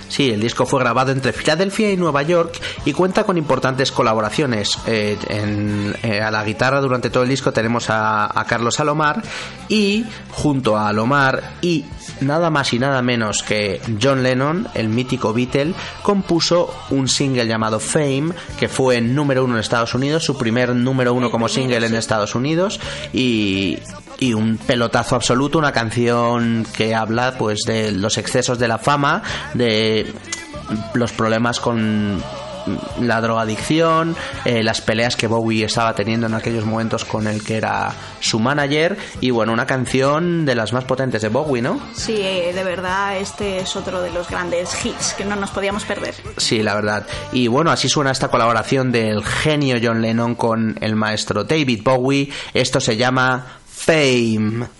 [0.08, 2.58] Sí, el disco fue grabado entre Filadelfia y Nueva York
[2.88, 4.78] y cuenta con importantes colaboraciones.
[4.86, 9.22] Eh, en, eh, a la guitarra durante todo el disco tenemos a, a Carlos Alomar
[9.68, 11.84] y junto a Alomar y
[12.22, 17.78] nada más y nada menos que John Lennon, el mítico Beatle, compuso un single llamado
[17.78, 21.94] Fame que fue número uno en Estados Unidos, su primer número uno como single en
[21.94, 22.80] Estados Unidos
[23.12, 23.80] y,
[24.18, 29.22] y un pelotazo absoluto, una canción que habla pues de los excesos de la fama,
[29.52, 30.10] de
[30.94, 32.22] los problemas con
[33.00, 37.56] la drogadicción, eh, las peleas que Bowie estaba teniendo en aquellos momentos con el que
[37.56, 41.80] era su manager y bueno, una canción de las más potentes de Bowie, ¿no?
[41.94, 45.84] Sí, eh, de verdad este es otro de los grandes hits que no nos podíamos
[45.84, 46.14] perder.
[46.36, 47.06] Sí, la verdad.
[47.32, 52.30] Y bueno, así suena esta colaboración del genio John Lennon con el maestro David Bowie.
[52.54, 53.98] Esto se llama Fame.
[53.98, 54.77] Fame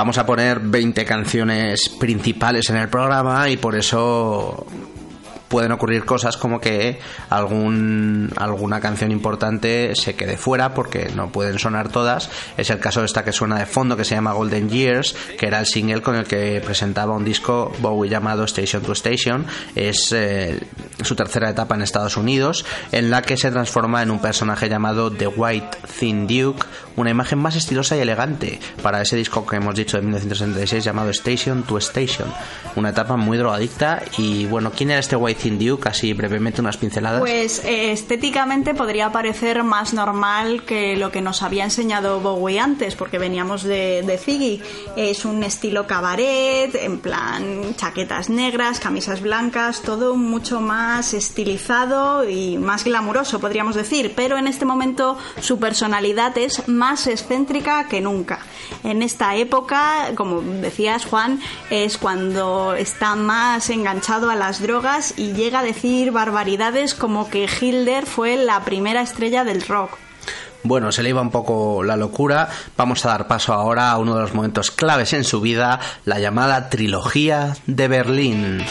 [0.00, 4.66] Vamos a poner 20 canciones principales en el programa y por eso
[5.50, 11.58] pueden ocurrir cosas como que algún, alguna canción importante se quede fuera porque no pueden
[11.58, 12.30] sonar todas.
[12.56, 15.48] Es el caso de esta que suena de fondo que se llama Golden Years, que
[15.48, 19.44] era el single con el que presentaba un disco Bowie llamado Station to Station.
[19.74, 20.60] Es eh,
[21.02, 25.10] su tercera etapa en Estados Unidos, en la que se transforma en un personaje llamado
[25.10, 26.64] The White Thin Duke,
[26.96, 31.10] una imagen más estilosa y elegante para ese disco que hemos dicho de 1966 llamado
[31.10, 32.32] Station to Station.
[32.76, 35.88] Una etapa muy drogadicta y bueno, ¿quién era este White Thin Duke?
[35.88, 37.20] Así brevemente unas pinceladas.
[37.20, 42.96] Pues eh, estéticamente podría parecer más normal que lo que nos había enseñado Bowie antes,
[42.96, 44.62] porque veníamos de, de Ziggy.
[44.96, 52.58] Es un estilo cabaret, en plan chaquetas negras, camisas blancas, todo mucho más estilizado y
[52.58, 54.12] más glamuroso, podríamos decir.
[54.14, 58.40] Pero en este momento su personalidad es más excéntrica que nunca.
[58.84, 65.32] En esta época, como decías Juan, es cuando está más enganchado a las drogas y
[65.32, 69.98] llega a decir barbaridades como que Hilder fue la primera estrella del rock.
[70.62, 72.48] Bueno, se le iba un poco la locura.
[72.76, 76.18] Vamos a dar paso ahora a uno de los momentos claves en su vida, la
[76.18, 78.64] llamada trilogía de Berlín.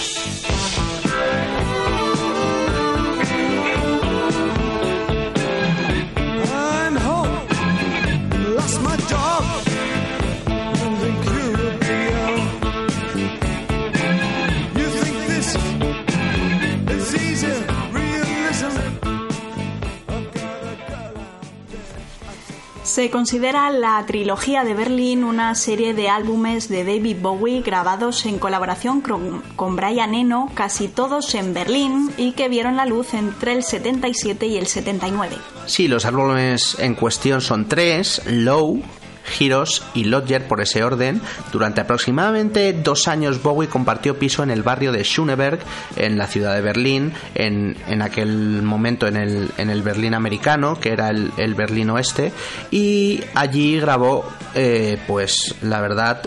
[22.99, 28.39] Se considera la trilogía de Berlín una serie de álbumes de David Bowie grabados en
[28.39, 33.63] colaboración con, Brian Eno, casi todos en Berlín, y que vieron la luz entre el
[33.63, 35.37] 77 y el 79.
[35.65, 38.81] Sí, los álbumes en cuestión son tres, Low,
[39.29, 41.21] Heroes y Lodger por ese orden.
[41.51, 45.59] Durante aproximadamente dos años Bowie compartió piso en el barrio de Schöneberg,
[45.95, 50.79] en la ciudad de Berlín, en, en aquel momento en el, en el Berlín americano,
[50.79, 52.31] que era el, el Berlín oeste,
[52.71, 54.25] y allí grabó,
[54.55, 56.21] eh, pues la verdad,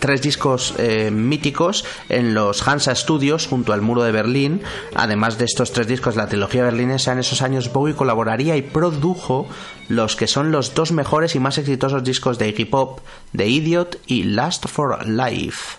[0.00, 4.62] tres discos eh, míticos en los Hansa Studios junto al muro de Berlín.
[4.94, 9.48] Además de estos tres discos, la trilogía berlinesa, en esos años Bowie colaboraría y produjo
[9.88, 13.00] los que son los dos mejores y más exitosos discos de Iggy Pop,
[13.36, 15.76] The Idiot y Last for Life.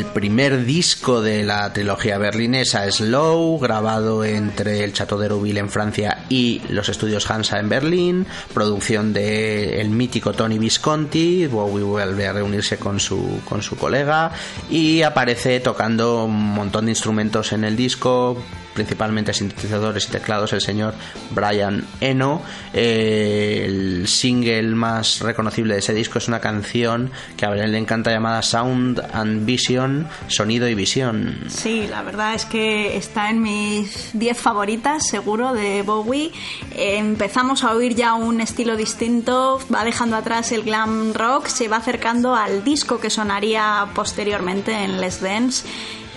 [0.00, 5.60] El primer disco de la trilogía berlinesa es Low, grabado entre el Chateau de Rouville
[5.60, 11.84] en Francia y los estudios Hansa en Berlín, producción de el mítico Tony Visconti, Bowie
[11.84, 14.32] vuelve a reunirse con su, con su colega
[14.70, 18.42] y aparece tocando un montón de instrumentos en el disco,
[18.80, 20.94] principalmente sintetizadores y teclados, el señor
[21.32, 22.40] Brian Eno.
[22.72, 27.76] Eh, el single más reconocible de ese disco es una canción que a él le
[27.76, 31.40] encanta llamada Sound and Vision, Sonido y Visión.
[31.48, 36.32] Sí, la verdad es que está en mis 10 favoritas, seguro, de Bowie.
[36.74, 41.76] Empezamos a oír ya un estilo distinto, va dejando atrás el glam rock, se va
[41.76, 45.68] acercando al disco que sonaría posteriormente en Les Dance.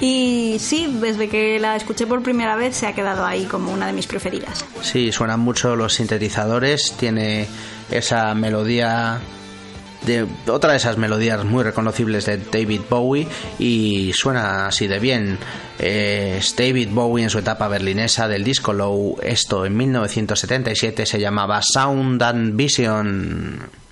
[0.02, 3.88] Y sí, desde que la escuché por primera vez se ha quedado ahí como una
[3.88, 4.66] de mis preferidas.
[4.82, 7.48] Sí, suenan mucho los sintetizadores, tiene
[7.90, 9.22] esa melodía
[10.06, 13.28] de otra de esas melodías muy reconocibles de David Bowie
[13.60, 15.38] y suena así de bien.
[15.80, 19.18] Es David Bowie en su etapa berlinesa del disco Low.
[19.22, 23.83] Esto en 1977 se llamaba Sound and Vision.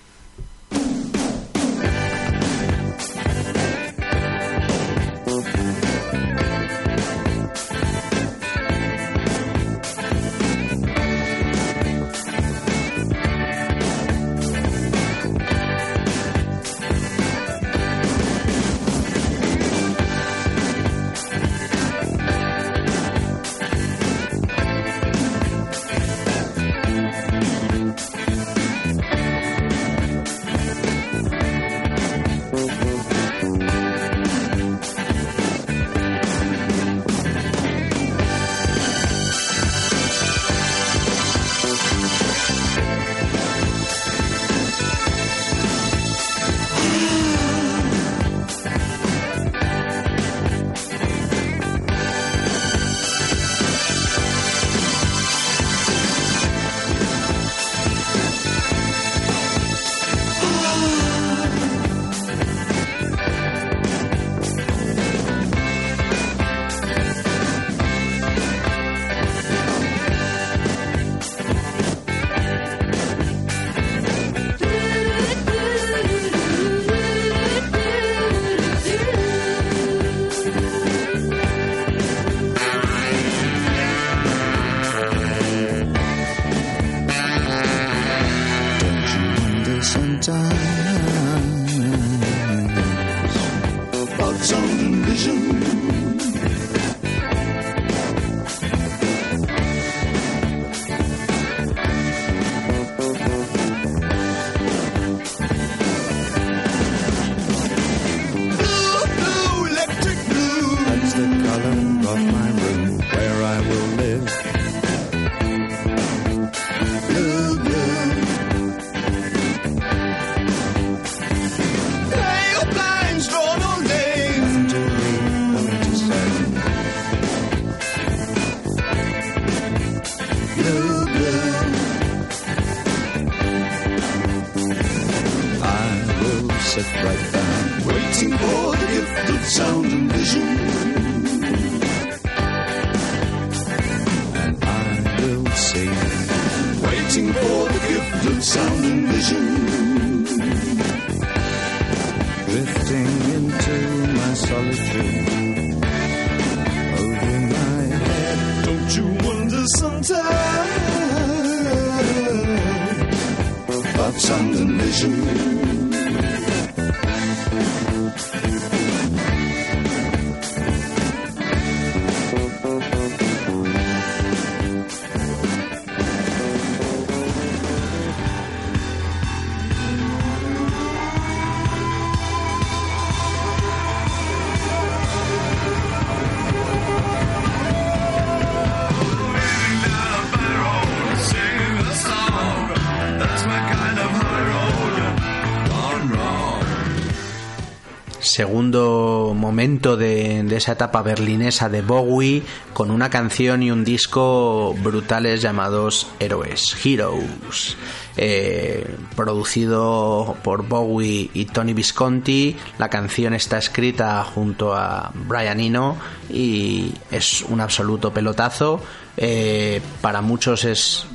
[198.31, 202.43] Segundo momento de, esa etapa berlinesa de Bowie
[202.73, 207.75] con una canción y un disco brutales llamados Héroes, Heroes.
[208.17, 212.55] Eh, producido por Bowie y Tony Visconti.
[212.77, 215.97] La canción está escrita junto a Brian Eno
[216.29, 218.81] y es un absoluto pelotazo.
[219.17, 221.05] Eh, para muchos es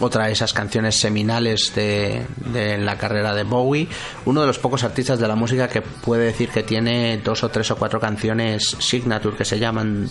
[0.00, 3.88] otra de esas canciones seminales de, de, la carrera de Bowie,
[4.24, 7.50] uno de los pocos artistas de la música que puede decir que tiene dos o
[7.50, 10.08] tres o cuatro canciones signature que se llaman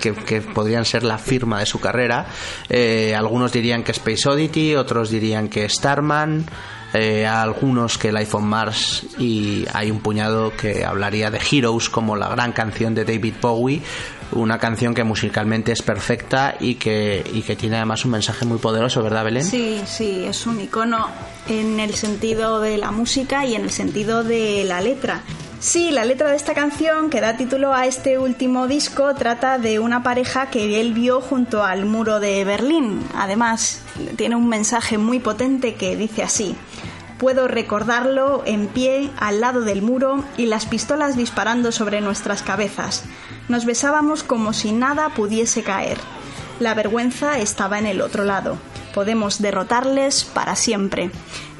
[0.00, 2.26] que, podrían ser la firma de su carrera.
[2.68, 6.46] Eh, algunos dirían que Space Oddity, otros dirían que Starman.
[6.92, 12.16] Eh, algunos que Life on Mars y hay un puñado que hablaría de Heroes como
[12.16, 13.80] la gran canción de David Bowie
[14.32, 18.58] una canción que musicalmente es perfecta y que, y que tiene además un mensaje muy
[18.58, 19.44] poderoso, ¿verdad, Belén?
[19.44, 21.08] Sí, sí, es un icono
[21.48, 25.22] en el sentido de la música y en el sentido de la letra.
[25.60, 29.78] Sí, la letra de esta canción que da título a este último disco trata de
[29.78, 33.02] una pareja que él vio junto al muro de Berlín.
[33.14, 33.82] Además,
[34.16, 36.56] tiene un mensaje muy potente que dice así.
[37.18, 43.04] Puedo recordarlo en pie al lado del muro y las pistolas disparando sobre nuestras cabezas.
[43.50, 45.98] Nos besábamos como si nada pudiese caer.
[46.60, 48.58] La vergüenza estaba en el otro lado.
[48.94, 51.10] Podemos derrotarles para siempre.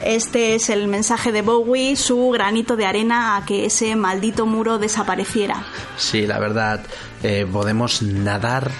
[0.00, 4.78] Este es el mensaje de Bowie, su granito de arena a que ese maldito muro
[4.78, 5.64] desapareciera.
[5.96, 6.80] Sí, la verdad,
[7.24, 8.70] eh, podemos nadar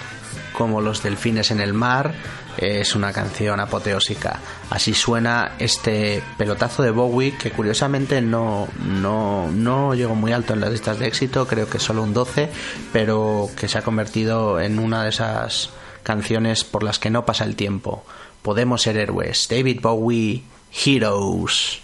[0.57, 2.13] como los delfines en el mar.
[2.61, 4.39] Es una canción apoteósica.
[4.69, 10.61] Así suena este pelotazo de Bowie que curiosamente no, no, no llegó muy alto en
[10.61, 12.49] las listas de éxito, creo que solo un 12,
[12.93, 15.71] pero que se ha convertido en una de esas
[16.03, 18.05] canciones por las que no pasa el tiempo.
[18.41, 19.47] Podemos ser héroes.
[19.49, 20.43] David Bowie,
[20.85, 21.80] Heroes.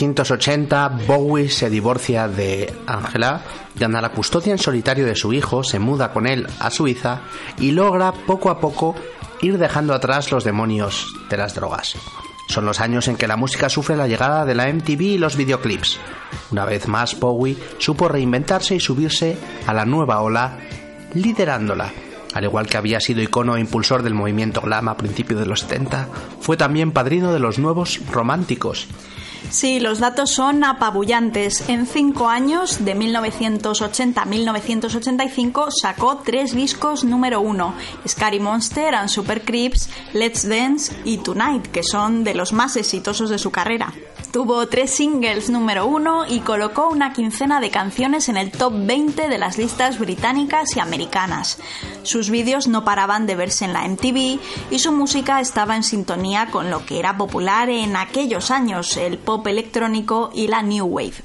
[0.00, 3.42] 1980, Bowie se divorcia de Angela,
[3.76, 7.20] gana la custodia en solitario de su hijo, se muda con él a Suiza
[7.58, 8.94] y logra poco a poco
[9.42, 11.96] ir dejando atrás los demonios de las drogas.
[12.48, 15.36] Son los años en que la música sufre la llegada de la MTV y los
[15.36, 15.98] videoclips.
[16.50, 19.36] Una vez más, Bowie supo reinventarse y subirse
[19.66, 20.56] a la nueva ola,
[21.12, 21.92] liderándola.
[22.32, 25.60] Al igual que había sido icono e impulsor del movimiento glam a principios de los
[25.60, 26.08] 70,
[26.40, 28.88] fue también padrino de los nuevos románticos.
[29.50, 31.68] Sí, los datos son apabullantes.
[31.68, 37.74] En cinco años, de 1980 a 1985, sacó tres discos número uno:
[38.06, 43.28] Scary Monster and Super Creeps, Let's Dance y Tonight, que son de los más exitosos
[43.28, 43.92] de su carrera.
[44.32, 49.28] Tuvo tres singles número uno y colocó una quincena de canciones en el top 20
[49.28, 51.58] de las listas británicas y americanas.
[52.04, 54.38] Sus vídeos no paraban de verse en la MTV
[54.70, 59.18] y su música estaba en sintonía con lo que era popular en aquellos años, el
[59.18, 61.24] pop electrónico y la new wave.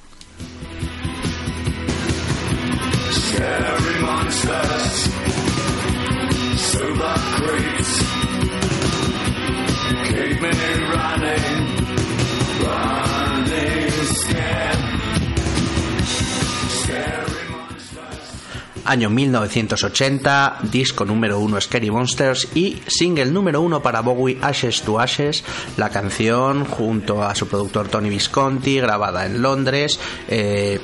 [18.85, 24.99] Año 1980, disco número uno Scary Monsters y single número uno para Bowie Ashes to
[24.99, 25.43] Ashes,
[25.75, 29.99] la canción junto a su productor Tony Visconti, grabada en Londres.
[30.27, 30.79] Eh,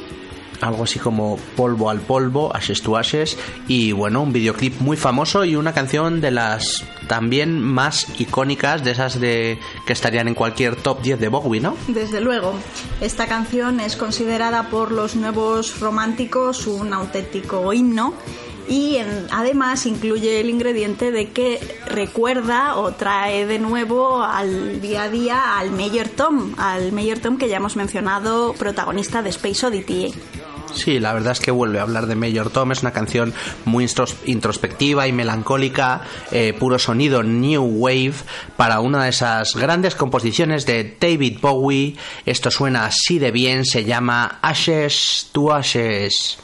[0.62, 5.44] algo así como Polvo al Polvo, Ashes to Ashes, y bueno, un videoclip muy famoso
[5.44, 10.76] y una canción de las también más icónicas, de esas de que estarían en cualquier
[10.76, 11.76] top 10 de Bowie, ¿no?
[11.88, 12.54] Desde luego,
[13.02, 18.14] esta canción es considerada por los nuevos románticos un auténtico himno
[18.68, 18.98] y
[19.32, 25.58] además incluye el ingrediente de que recuerda o trae de nuevo al día a día
[25.58, 30.14] al Mayor Tom, al Mayor Tom que ya hemos mencionado, protagonista de Space Oddity.
[30.74, 32.72] Sí, la verdad es que vuelve a hablar de Major Tom.
[32.72, 33.34] Es una canción
[33.66, 33.88] muy
[34.26, 38.14] introspectiva y melancólica, eh, puro sonido New Wave
[38.58, 41.96] para una de esas grandes composiciones de David Bowie.
[42.26, 46.38] Esto suena así de bien, se llama Ashes to Ashes.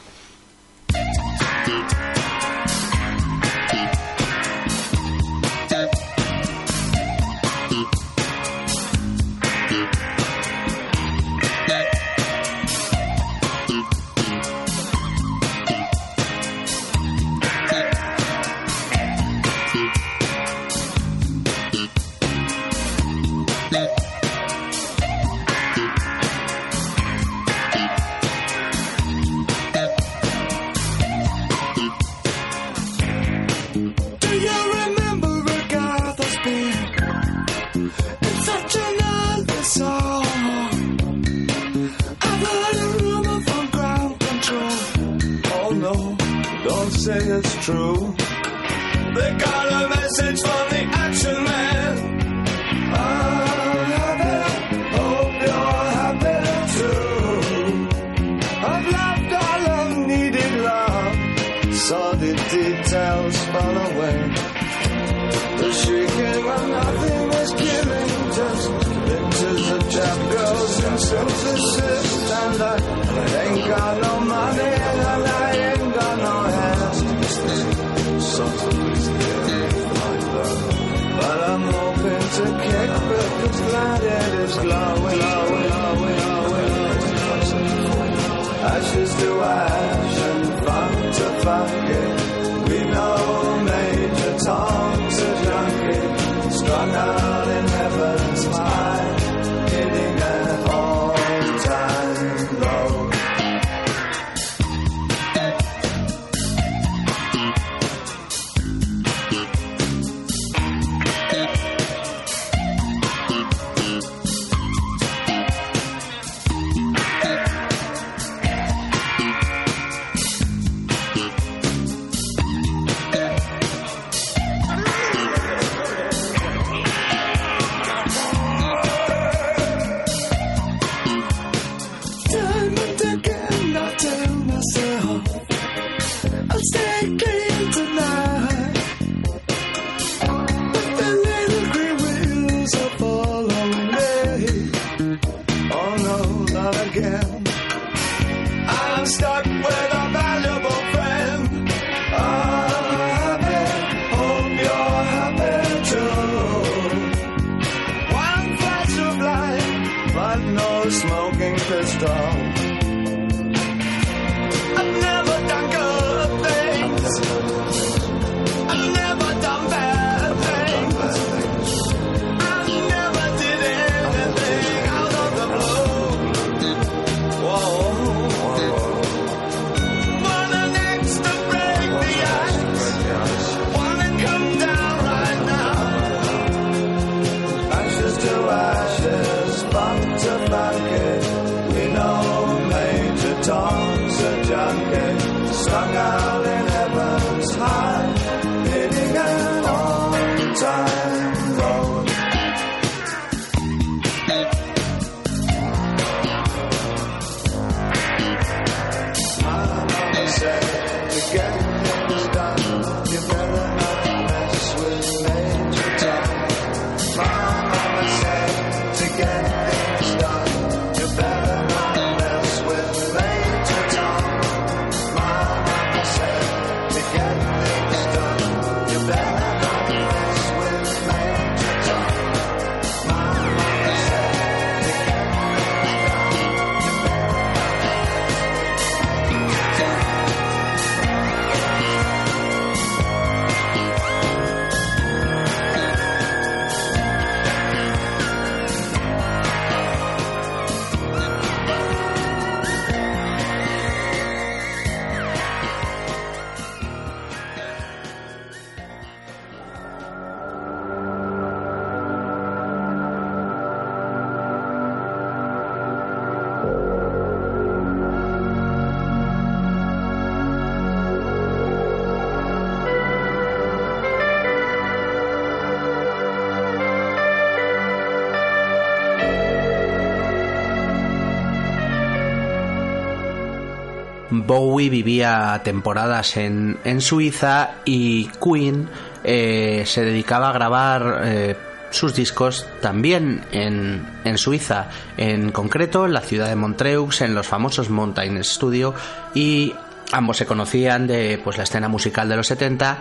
[284.46, 288.88] Bowie vivía temporadas en, en Suiza y Queen
[289.24, 291.56] eh, se dedicaba a grabar eh,
[291.90, 297.46] sus discos también en, en, Suiza, en concreto en la ciudad de Montreux, en los
[297.46, 298.94] famosos Mountain Studio
[299.34, 299.74] y
[300.12, 302.98] ambos se conocían de pues la escena musical de los 70.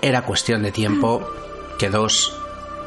[0.00, 1.28] Era cuestión de tiempo
[1.78, 2.36] que dos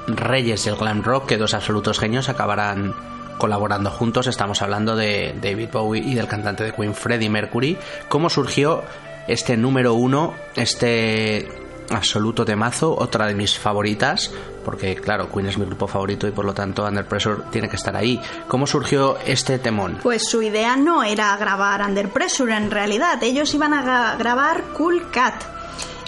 [0.07, 2.93] reyes del glam rock, que dos absolutos genios acabaran
[3.41, 4.27] colaborando juntos.
[4.27, 7.75] Estamos hablando de David Bowie y del cantante de Queen Freddie Mercury.
[8.07, 8.83] ¿Cómo surgió
[9.27, 11.47] este número uno, este
[11.89, 14.31] absoluto temazo, otra de mis favoritas,
[14.63, 17.77] porque claro, Queen es mi grupo favorito y por lo tanto Under Pressure tiene que
[17.77, 18.21] estar ahí.
[18.47, 19.97] ¿Cómo surgió este temón?
[20.03, 25.09] Pues su idea no era grabar Under Pressure en realidad, ellos iban a grabar Cool
[25.09, 25.60] Cat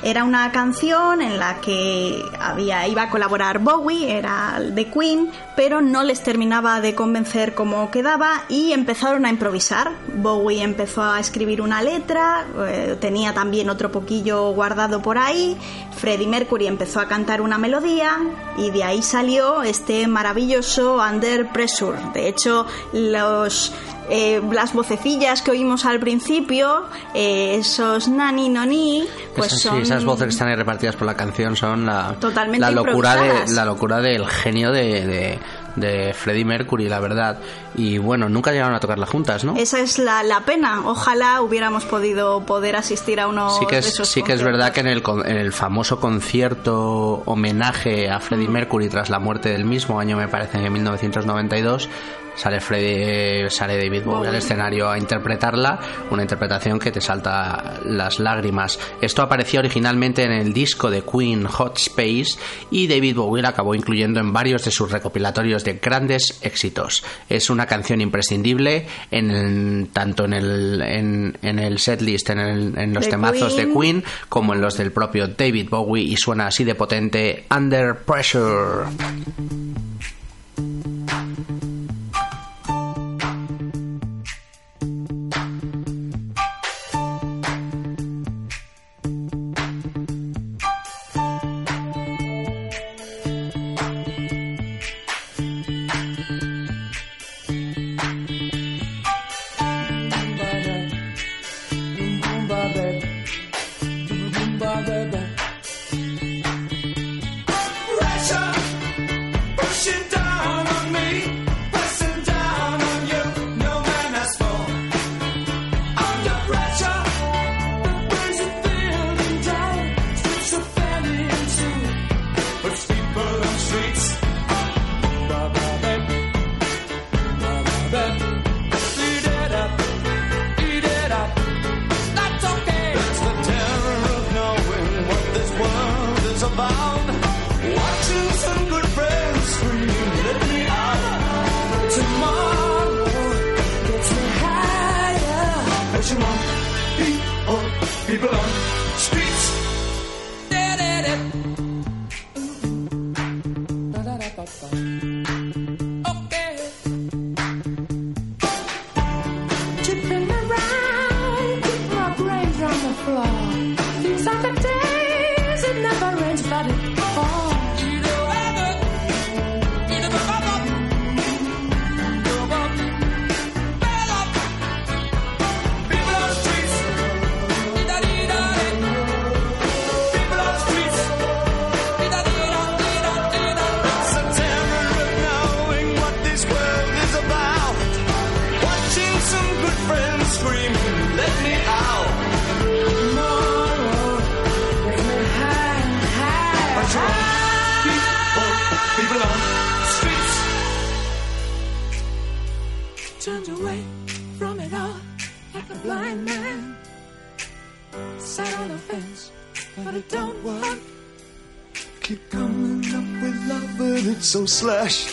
[0.03, 5.81] era una canción en la que había, iba a colaborar Bowie, era de Queen, pero
[5.81, 9.91] no les terminaba de convencer cómo quedaba y empezaron a improvisar.
[10.15, 15.57] Bowie empezó a escribir una letra, eh, tenía también otro poquillo guardado por ahí,
[15.95, 18.17] Freddie Mercury empezó a cantar una melodía
[18.57, 21.97] y de ahí salió este maravilloso Under Pressure.
[22.13, 23.71] De hecho, los
[24.09, 29.81] eh, las vocecillas que oímos al principio, eh, esos nani noni, pues son...
[29.81, 32.15] esas voces que están ahí repartidas por la canción son la,
[32.57, 35.39] la locura de la locura del genio de,
[35.75, 37.39] de, Freddie Mercury, la verdad.
[37.75, 39.55] Y bueno, nunca llegaron a tocarla juntas, ¿no?
[39.57, 40.81] Esa es la, la pena.
[40.85, 44.43] Ojalá hubiéramos podido poder asistir a uno sí que es, de esos Sí que es
[44.43, 49.49] verdad que en el, en el famoso concierto homenaje a Freddie Mercury tras la muerte
[49.49, 51.89] del mismo año, me parece, en 1992,
[52.35, 55.79] sale Freddy, sale David Bowie al escenario a interpretarla,
[56.11, 58.79] una interpretación que te salta las lágrimas.
[59.01, 62.39] Esto apareció originalmente en el disco de Queen Hot Space
[62.71, 67.03] y David Bowie la acabó incluyendo en varios de sus recopilatorios de grandes éxitos.
[67.29, 73.07] Es una canción imprescindible en tanto en el, en, en el setlist, en, en los
[73.07, 77.45] temazos de Queen, como en los del propio David Bowie y suena así de potente
[77.49, 78.85] Under Pressure.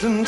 [0.01, 0.27] Slashed and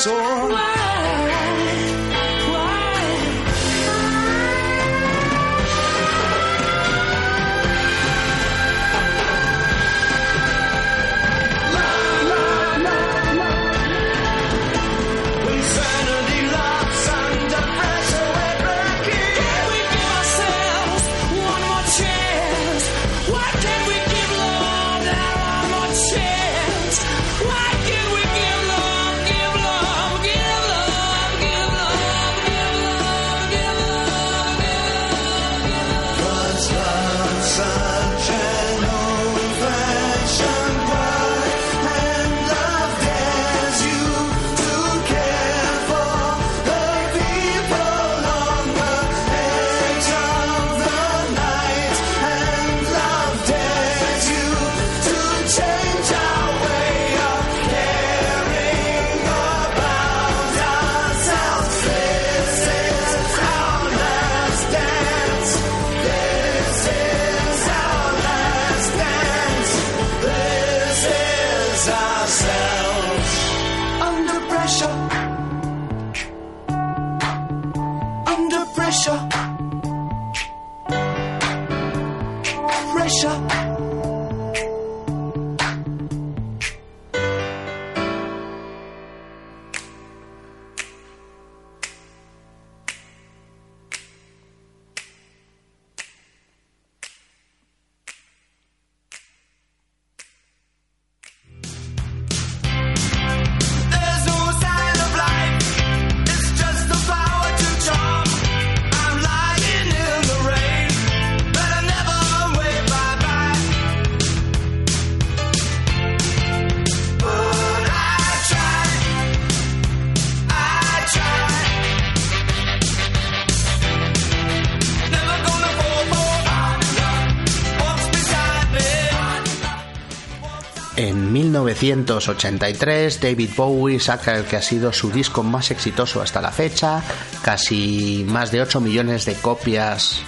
[131.82, 137.02] 1983 David Bowie saca el que ha sido su disco más exitoso hasta la fecha,
[137.42, 140.20] casi más de 8 millones de copias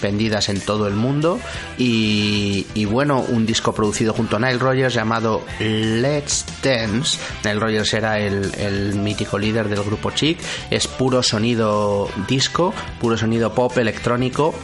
[0.00, 1.38] vendidas en todo el mundo
[1.76, 7.18] y, bueno, un disco producido junto a Nile Rogers llamado Let's Dance.
[7.44, 10.38] Nile Rogers era el, el mítico líder del grupo Chic,
[10.70, 14.54] es puro sonido disco, puro sonido pop electrónico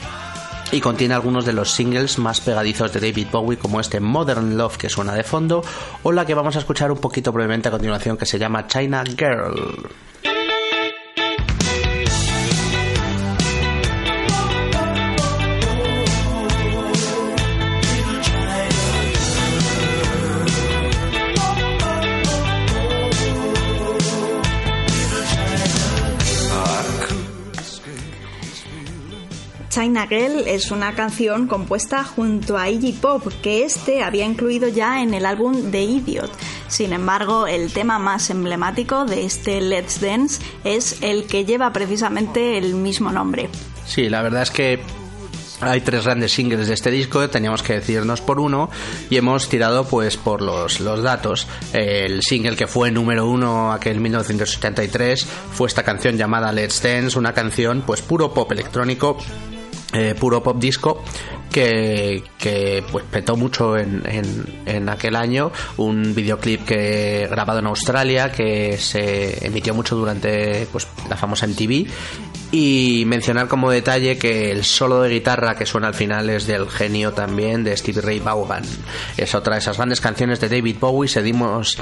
[0.70, 4.77] y contiene algunos de los singles más pegadizos de David Bowie como este Modern Love
[4.77, 5.62] que suena de fondo
[6.03, 9.05] o la que vamos a escuchar un poquito brevemente a continuación que se llama China
[9.05, 9.89] Girl.
[29.78, 35.05] China Girl es una canción compuesta junto a Iggy Pop que este había incluido ya
[35.05, 36.32] en el álbum The Idiot.
[36.66, 42.59] Sin embargo, el tema más emblemático de este Let's Dance es el que lleva precisamente
[42.59, 43.50] el mismo nombre.
[43.86, 44.80] Sí, la verdad es que
[45.60, 48.70] hay tres grandes singles de este disco, teníamos que decirnos por uno
[49.10, 51.46] y hemos tirado pues por los, los datos.
[51.72, 57.32] El single que fue número uno aquel 1973 fue esta canción llamada Let's Dance, una
[57.32, 59.18] canción pues puro pop electrónico
[59.93, 61.02] eh, puro pop disco
[61.51, 65.51] que, que pues petó mucho en, en, en, aquel año.
[65.78, 71.86] Un videoclip que grabado en Australia que se emitió mucho durante pues la famosa MTV
[72.50, 76.68] y mencionar como detalle que el solo de guitarra que suena al final es del
[76.68, 78.62] genio también de Stevie Ray Vaughan.
[79.16, 81.08] Es otra de esas grandes canciones de David Bowie.
[81.08, 81.76] Seguimos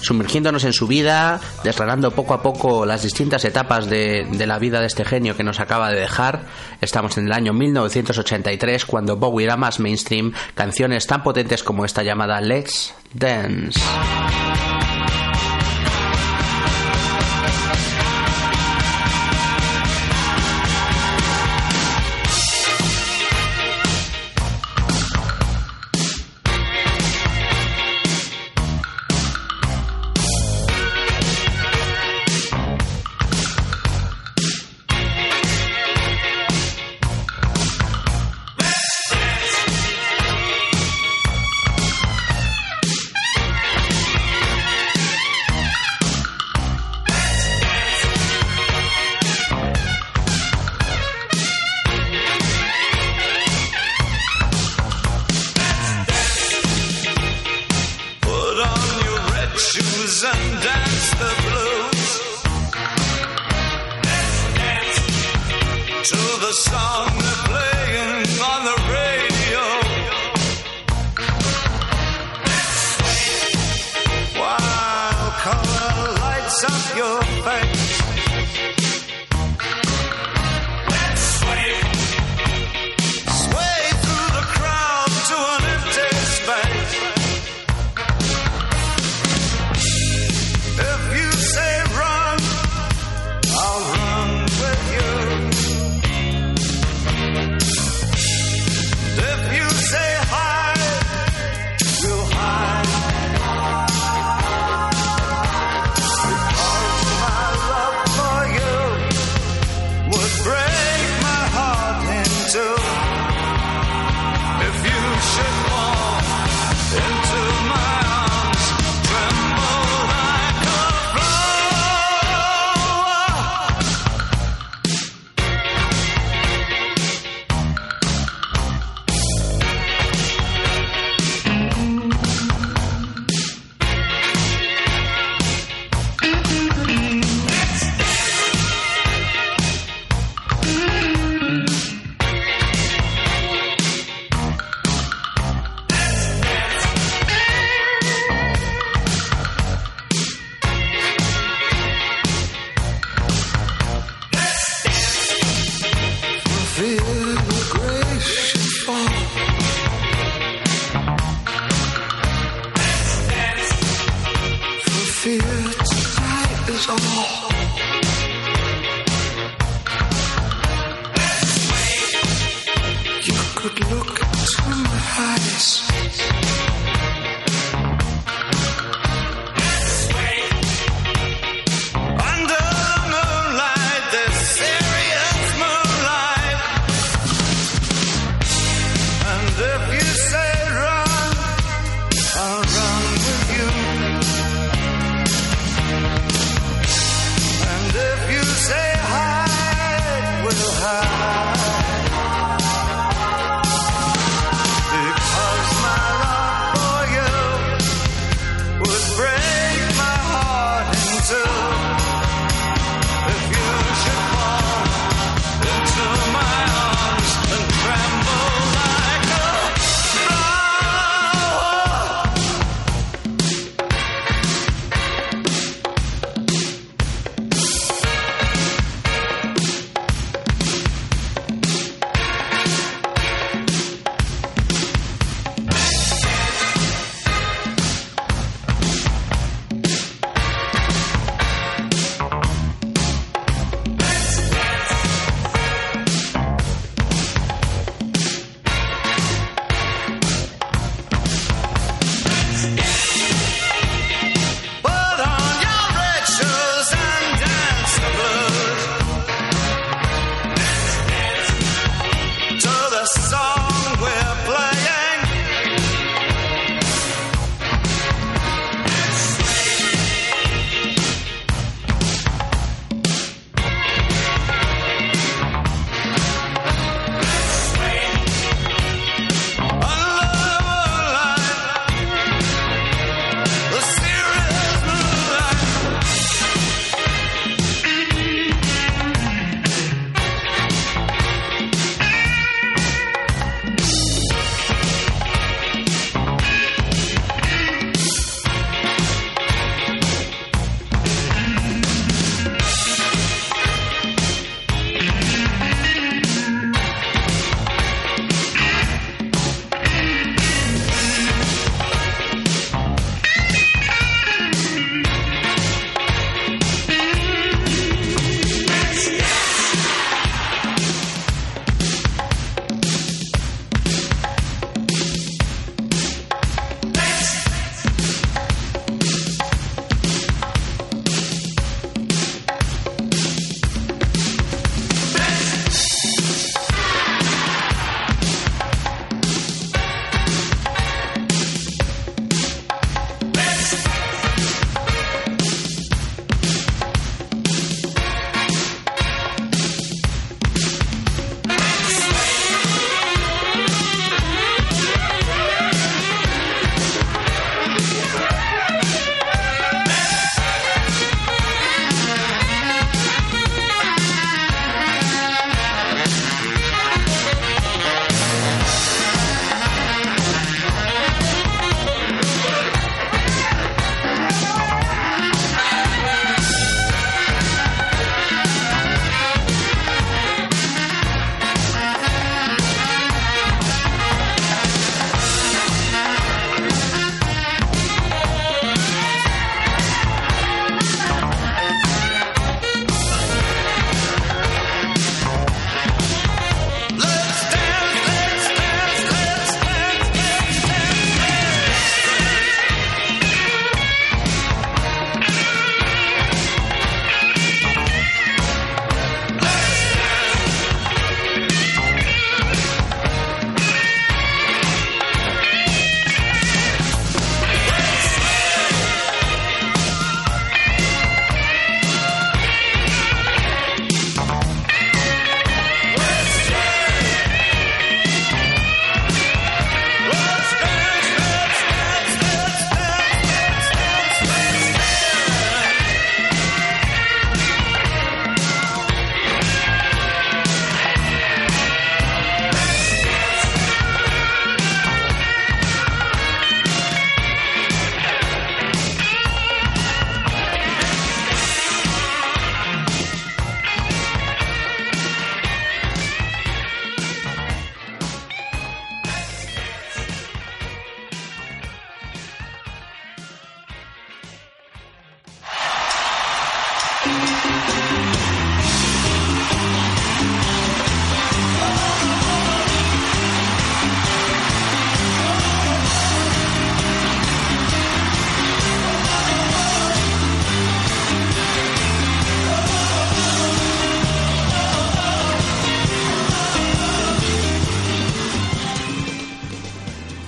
[0.00, 4.80] sumergiéndonos en su vida, desgranando poco a poco las distintas etapas de, de la vida
[4.80, 6.46] de este genio que nos acaba de dejar.
[6.80, 12.02] Estamos en el año 1983 cuando Bowie era más mainstream, canciones tan potentes como esta
[12.02, 13.80] llamada Let's Dance.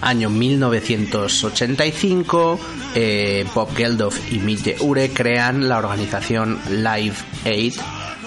[0.04, 2.60] Año 1985,
[2.94, 7.74] eh, Bob Geldof y Mitch Ure crean la organización Live Aid,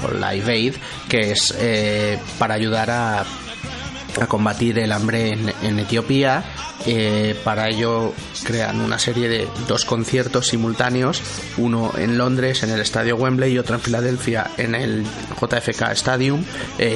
[0.04, 0.74] o Live Aid,
[1.08, 6.44] que es eh, para ayudar a, a combatir el hambre en, Etiopía.
[6.86, 8.14] Eh, para ello
[8.44, 11.22] crean una serie de dos conciertos simultáneos,
[11.58, 16.46] uno en Londres en el Estadio Wembley y otro en Filadelfia en el JFK Stadium,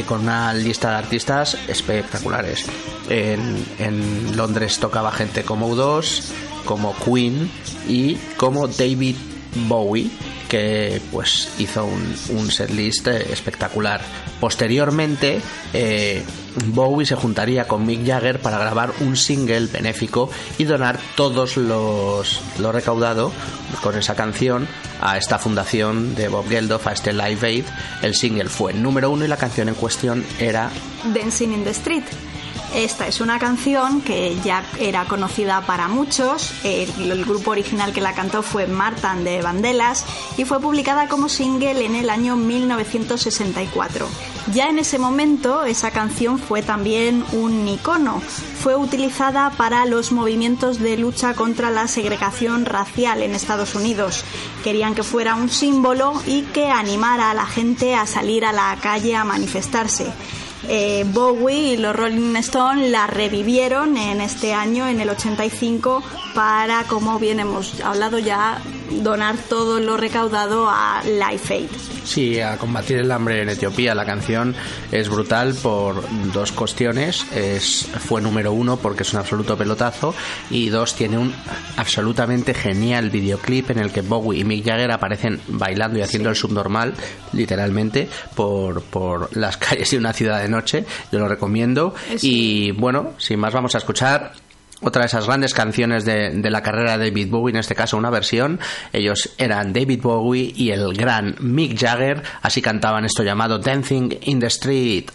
[0.08, 2.68] con una lista de artistas espectaculares.
[3.12, 6.24] En, Londres tocaba gente como U2,
[6.66, 7.52] como Queen
[7.88, 9.16] y como David
[9.68, 10.10] Bowie
[10.52, 14.02] que pues hizo un, un setlist eh, espectacular.
[14.42, 15.40] Posteriormente,
[15.72, 16.24] eh,
[16.66, 22.42] Bowie se juntaría con Mick Jagger para grabar un single benéfico y donar todos los
[22.60, 23.32] lo recaudado
[23.82, 24.68] con esa canción
[25.00, 27.66] a esta fundación de Bob Geldof, a este Live Aid.
[28.02, 30.70] El single fue número uno y la canción en cuestión era
[31.14, 32.04] Dancing in the Street.
[32.74, 36.54] Esta es una canción que ya era conocida para muchos.
[36.64, 40.06] El, grupo original que la cantó fue Martin de Vandellas
[40.38, 44.08] y fue publicada como single en el año 1964.
[44.54, 48.22] Ya en ese momento esa canción fue también un icono.
[48.22, 54.24] Fue utilizada para los movimientos de lucha contra la segregación racial en Estados Unidos.
[54.64, 58.78] Querían que fuera un símbolo y que animara a la gente a salir a la
[58.82, 60.12] calle a manifestarse
[60.68, 66.84] eh, Bowie y los Rolling Stones la revivieron en este año, en el 85, para,
[66.84, 68.62] como bien hemos hablado ya,
[68.92, 72.01] donar todo lo recaudado a Life Aid.
[72.12, 73.96] Sí, a combatir el hambre en Etiopía.
[73.96, 74.54] La canción
[74.92, 77.26] es brutal por dos cuestiones.
[77.34, 80.14] Es, fue número uno porque es un absoluto pelotazo
[80.50, 81.34] y dos, tiene un
[81.78, 86.36] absolutamente genial videoclip en el que Bowie y Mick Jagger aparecen bailando y haciendo el
[86.36, 86.96] subnormal,
[87.32, 90.86] literalmente, por, por las calles de una ciudad de noche.
[91.14, 91.96] Yo lo recomiendo.
[92.10, 92.28] Eso.
[92.28, 94.34] Y bueno, sin más vamos a escuchar
[94.82, 98.10] otra de esas grandes canciones de, la carrera de David Bowie, en este caso una
[98.10, 98.60] versión.
[98.92, 104.40] Ellos eran David Bowie y el gran Mick Jagger, así cantaban esto llamado Dancing in
[104.40, 105.12] the Street.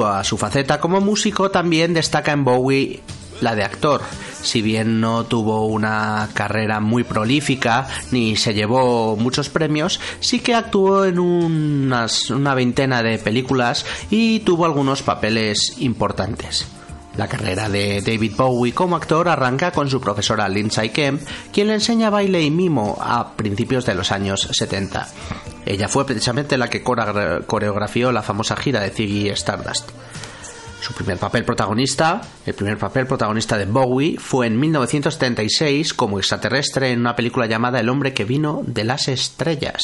[0.00, 3.00] A su faceta como músico, también destaca en Bowie
[3.40, 4.00] la de actor.
[4.42, 10.54] Si bien no tuvo una carrera muy prolífica ni se llevó muchos premios, sí que
[10.54, 16.66] actuó en unas- una veintena de películas y tuvo algunos papeles importantes.
[17.16, 21.20] La carrera de David Bowie como actor arranca con su profesora Lindsay Kemp,
[21.52, 25.08] quien le enseña baile y mimo a principios de los años 70.
[25.64, 29.90] Ella fue precisamente la que coreografió la famosa gira de Ziggy Stardust.
[30.80, 36.90] Su primer papel protagonista, el primer papel protagonista de Bowie, fue en 1976 como extraterrestre
[36.90, 39.82] en una película llamada El hombre que vino de las estrellas.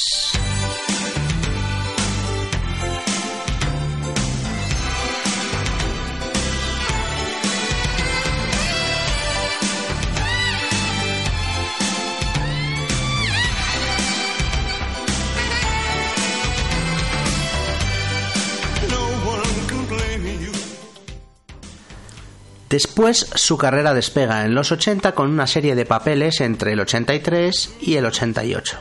[22.68, 27.76] Después su carrera despega en los 80 con una serie de papeles entre el 83
[27.80, 28.76] y el 88.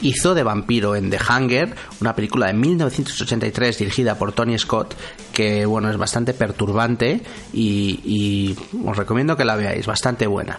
[0.00, 4.94] Hizo de vampiro en The Hunger, una película de 1983 dirigida por Tony Scott,
[5.32, 7.22] que bueno, es bastante perturbante
[7.52, 10.58] y, y os recomiendo que la veáis, bastante buena.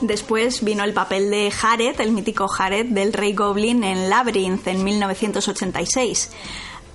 [0.00, 4.82] Después vino el papel de Jared, el mítico Jared del Rey Goblin en Labyrinth en
[4.82, 6.30] 1986.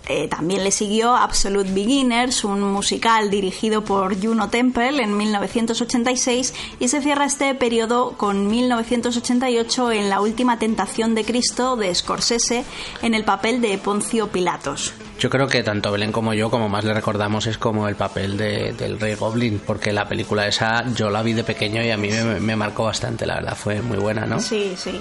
[0.07, 6.87] Eh, también le siguió Absolute Beginners, un musical dirigido por Juno Temple en 1986 y
[6.89, 12.65] se cierra este periodo con 1988 en La Última Tentación de Cristo de Scorsese
[13.01, 14.93] en el papel de Poncio Pilatos.
[15.17, 18.35] Yo creo que tanto Belén como yo, como más le recordamos, es como el papel
[18.37, 21.97] de- del Rey Goblin, porque la película esa yo la vi de pequeño y a
[21.97, 24.39] mí me, me marcó bastante, la verdad, fue muy buena, ¿no?
[24.41, 24.91] Sí, sí,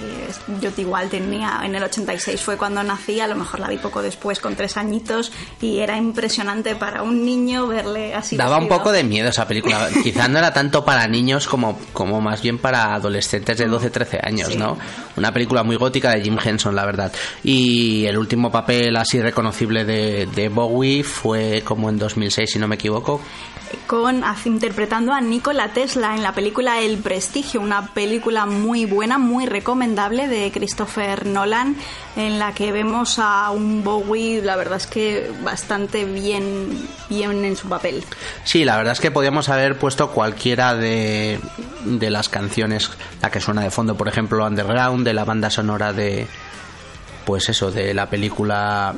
[0.61, 4.01] yo igual tenía, en el 86 fue cuando nací, a lo mejor la vi poco
[4.01, 5.31] después, con tres añitos,
[5.61, 8.37] y era impresionante para un niño verle así.
[8.37, 9.89] Daba un poco de miedo esa película.
[10.03, 14.47] Quizás no era tanto para niños como, como más bien para adolescentes de 12-13 años,
[14.49, 14.57] Sí.
[14.57, 14.77] ¿no?
[15.17, 17.11] Una película muy gótica de Jim Henson, la verdad.
[17.43, 22.67] Y el último papel así reconocible de, de Bowie fue como en 2006, si no
[22.67, 23.21] me equivoco.
[23.87, 29.45] Con, interpretando a Nikola Tesla en la película El Prestigio, una película muy buena, muy
[29.45, 31.75] recomendable de Christopher Nolan,
[32.15, 37.55] en la que vemos a un Bowie, la verdad es que bastante bien, bien en
[37.55, 38.03] su papel.
[38.43, 41.39] Sí, la verdad es que podíamos haber puesto cualquiera de,
[41.85, 42.91] de las canciones,
[43.21, 46.27] la que suena de fondo, por ejemplo, Underground, de la banda sonora de,
[47.25, 48.95] pues eso, de la película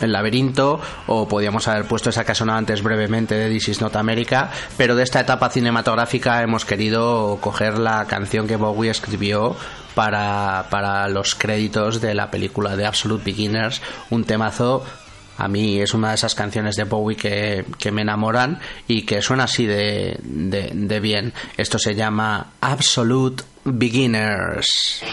[0.00, 4.50] El laberinto, o podíamos haber puesto esa que antes brevemente de This is Not America,
[4.76, 9.56] pero de esta etapa cinematográfica hemos querido coger la canción que Bowie escribió
[9.94, 14.84] para, para los créditos de la película de Absolute Beginners, un temazo
[15.38, 18.58] a mí es una de esas canciones de Bowie que, que me enamoran
[18.88, 21.32] y que suena así de, de, de bien.
[21.56, 25.04] Esto se llama Absolute Beginners.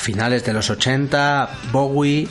[0.00, 2.28] Finales de los 80, Bowie,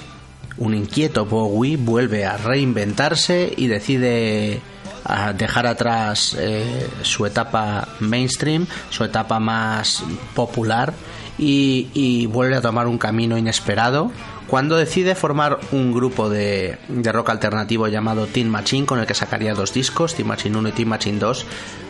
[0.57, 4.61] un inquieto Bowie, vuelve a reinventarse y decide
[5.05, 10.03] a dejar atrás eh, su etapa mainstream, su etapa más
[10.35, 10.93] popular
[11.37, 14.11] y vuelve a tomar un camino inesperado
[14.49, 19.13] cuando decide formar un grupo de, de rock alternativo llamado Teen Machine con el que
[19.13, 21.45] sacaría dos discos, Teen Machine 1 y Teen Machine 2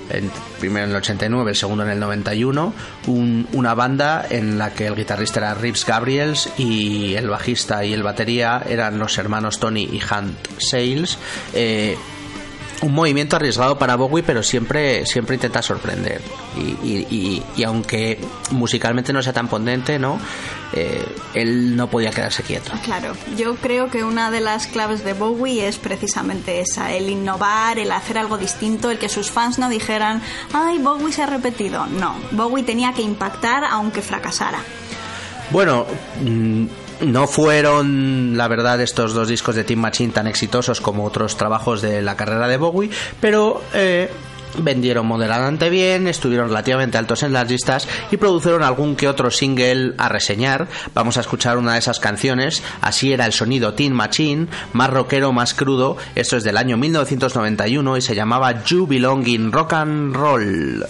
[0.10, 2.74] el primero en el 89, el segundo en el 91,
[3.06, 7.94] un- una banda en la que el guitarrista era Rips Gabriels y el bajista y
[7.94, 11.20] el batería eran los hermanos Tony y Hunt Sales.
[11.54, 11.96] Eh,
[12.82, 16.22] un movimiento arriesgado para Bowie, pero siempre, siempre intenta sorprender.
[16.58, 18.20] Y, y- y- y aunque
[18.52, 20.18] musicalmente no sea tan potente, ¿no?
[20.74, 22.72] Eh, él no podía quedarse quieto.
[22.86, 27.80] Claro, yo creo que una de las claves de Bowie es precisamente esa, el innovar,
[27.80, 30.22] el hacer algo distinto, el que sus fans no dijeran,
[30.54, 31.86] ay, Bowie se ha repetido.
[31.88, 34.60] No, Bowie tenía que impactar aunque fracasara.
[35.52, 35.86] Bueno,
[36.24, 36.66] mm,
[37.02, 41.82] no fueron, la verdad, estos dos discos de Team Machine tan exitosos como otros trabajos
[41.82, 42.90] de la carrera de Bowie,
[43.22, 44.10] pero eh,
[44.58, 49.94] vendieron moderadamente bien, estuvieron relativamente altos en las listas y produjeron algún que otro single
[49.98, 50.68] a reseñar.
[50.94, 55.32] Vamos a escuchar una de esas canciones, así era el sonido Teen Machine, más rockero,
[55.32, 55.98] más crudo.
[56.16, 60.86] Esto es del año 1991 y se llamaba You Belong in Rock and Roll.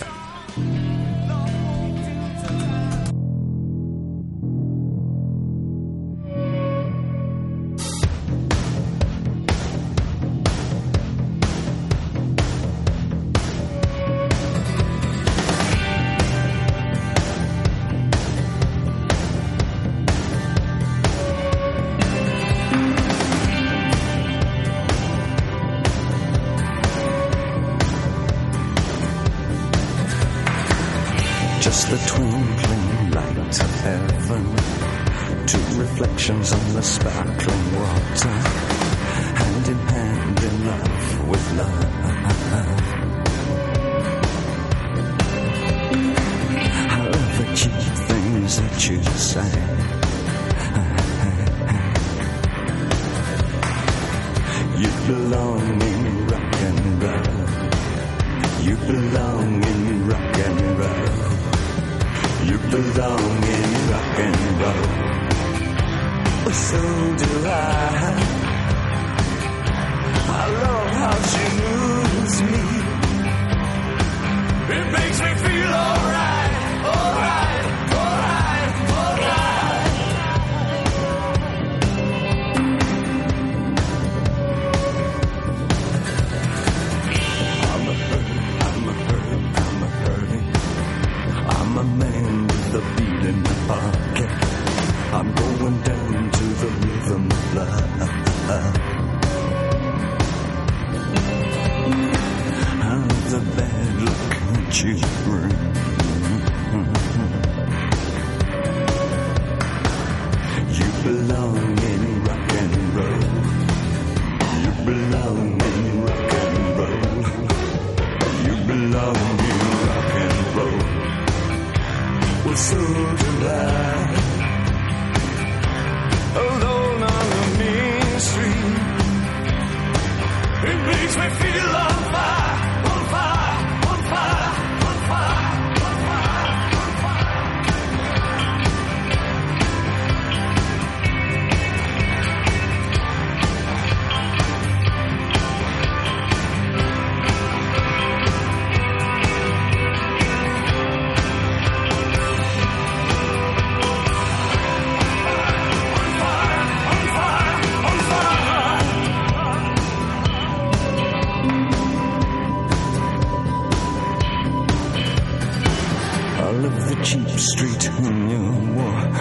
[166.50, 168.42] I love the cheap street when you
[168.74, 169.16] walk.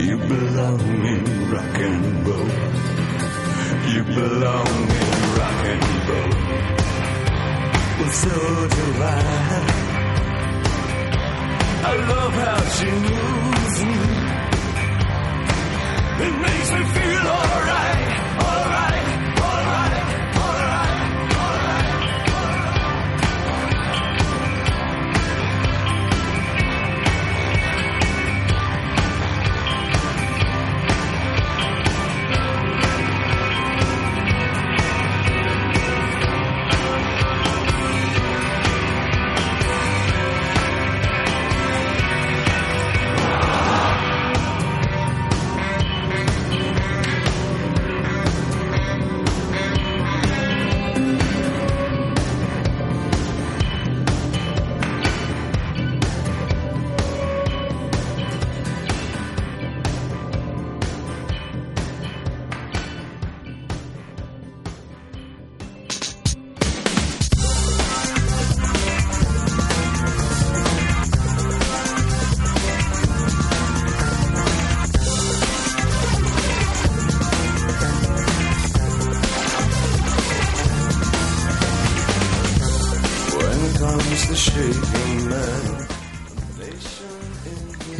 [0.00, 0.80] You belong
[1.12, 2.50] in rock and roll.
[3.92, 4.68] You belong
[5.00, 6.34] in rock and roll.
[7.98, 8.34] Well, so
[8.76, 9.14] do I.
[11.90, 13.98] I love how she moves me.
[16.26, 18.06] It makes me feel alright,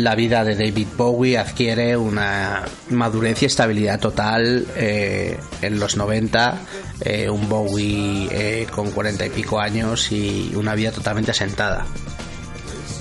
[0.03, 6.59] La vida de David Bowie adquiere una madurez y estabilidad total eh, en los 90,
[7.03, 11.87] eh, un Bowie eh, con cuarenta y pico años y una vida totalmente asentada.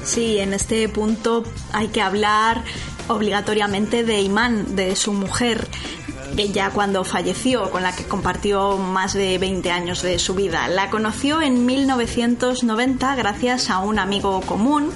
[0.03, 2.63] Sí, en este punto hay que hablar
[3.07, 5.67] obligatoriamente de Iman, de su mujer,
[6.35, 10.67] que ya cuando falleció, con la que compartió más de 20 años de su vida.
[10.67, 14.91] La conoció en 1990 gracias a un amigo común.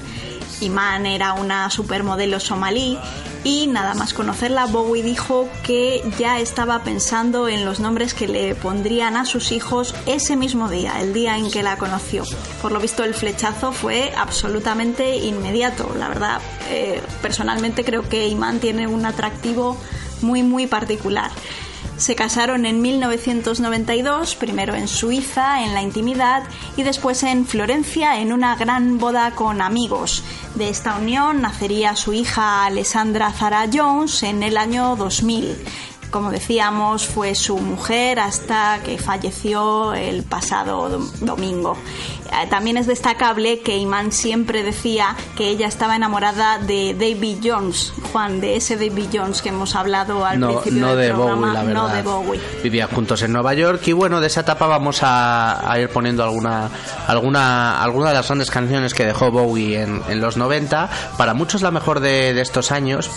[0.61, 2.97] Iman era una supermodelo somalí
[3.43, 8.55] y nada más conocerla Bowie dijo que ya estaba pensando en los nombres que le
[8.55, 12.23] pondrían a sus hijos ese mismo día, el día en que la conoció.
[12.61, 15.93] Por lo visto el flechazo fue absolutamente inmediato.
[15.97, 19.77] La verdad, eh, personalmente creo que Iman tiene un atractivo
[20.21, 21.29] muy muy particular.
[21.97, 26.43] Se casaron en 1992, primero en Suiza, en la intimidad,
[26.75, 30.23] y después en Florencia, en una gran boda con amigos.
[30.55, 35.55] De esta unión nacería su hija Alessandra Zara Jones en el año 2000.
[36.11, 41.75] Como decíamos, fue su mujer hasta que falleció el pasado dom- domingo.
[42.31, 47.93] Eh, También es destacable que Iman siempre decía que ella estaba enamorada de David Jones,
[48.11, 51.35] Juan, de ese David Jones que hemos hablado al No, principio no del de programa,
[51.47, 51.81] Bowie, la verdad.
[51.81, 52.41] no de Bowie.
[52.63, 56.23] Vivían juntos en Nueva York y bueno, de esa etapa vamos a, a ir poniendo
[56.23, 56.69] alguna,
[57.07, 60.89] alguna, alguna de las grandes canciones que dejó Bowie en, en los 90.
[61.17, 63.09] Para muchos la mejor de, de estos años.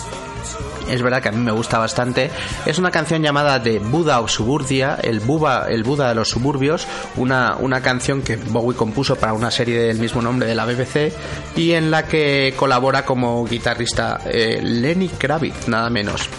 [0.89, 2.29] Es verdad que a mí me gusta bastante.
[2.65, 6.87] Es una canción llamada de Buda o Suburbia, el Buda, el Buda de los suburbios,
[7.15, 11.13] una, una canción que Bowie compuso para una serie del mismo nombre de la BBC
[11.55, 16.29] y en la que colabora como guitarrista eh, Lenny Kravitz, nada menos.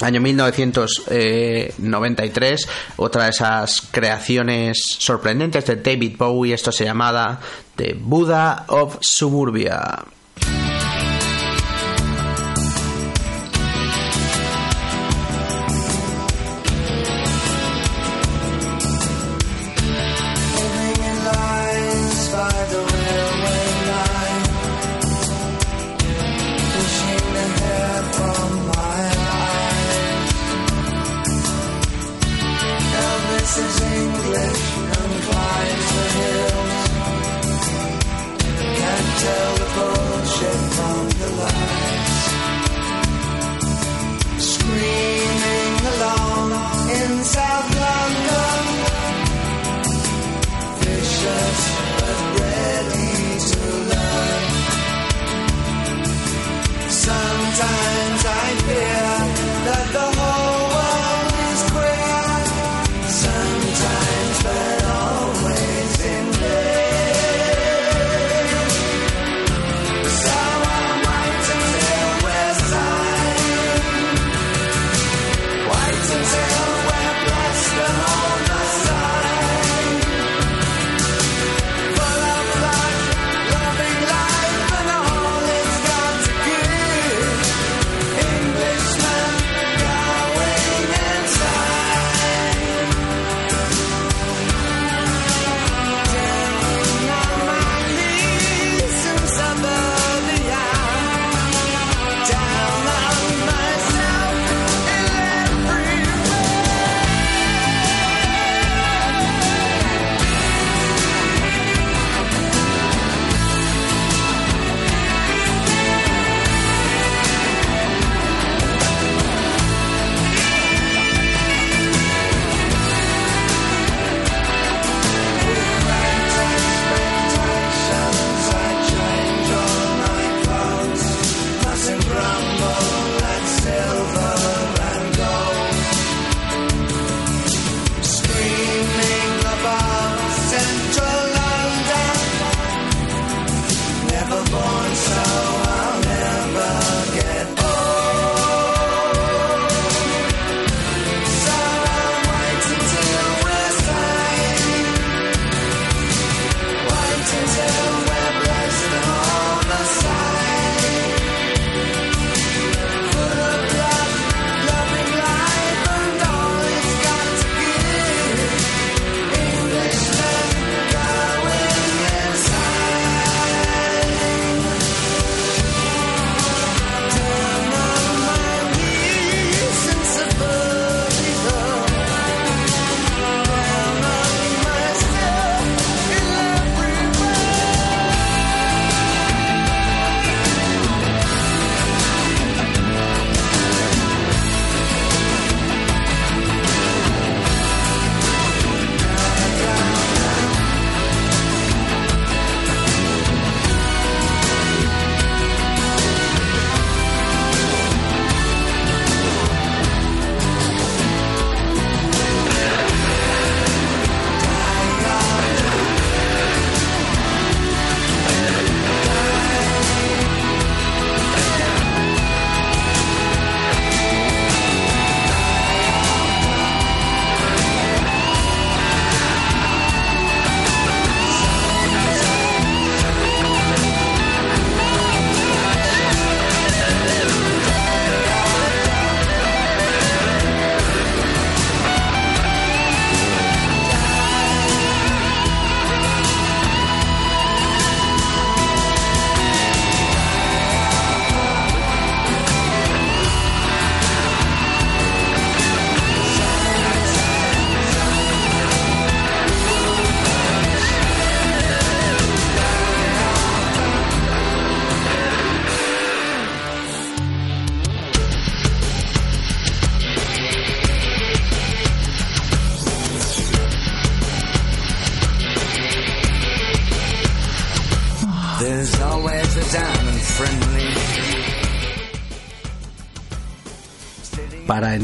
[0.00, 7.40] Año 1993, otra de esas creaciones sorprendentes de David Bowie, esto se llamaba
[7.74, 10.04] The Buddha of Suburbia.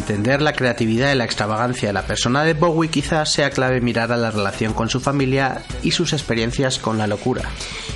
[0.05, 4.13] Entender la creatividad y la extravagancia de la persona de Bowie quizás sea clave mirar
[4.13, 7.49] a la relación con su familia y sus experiencias con la locura.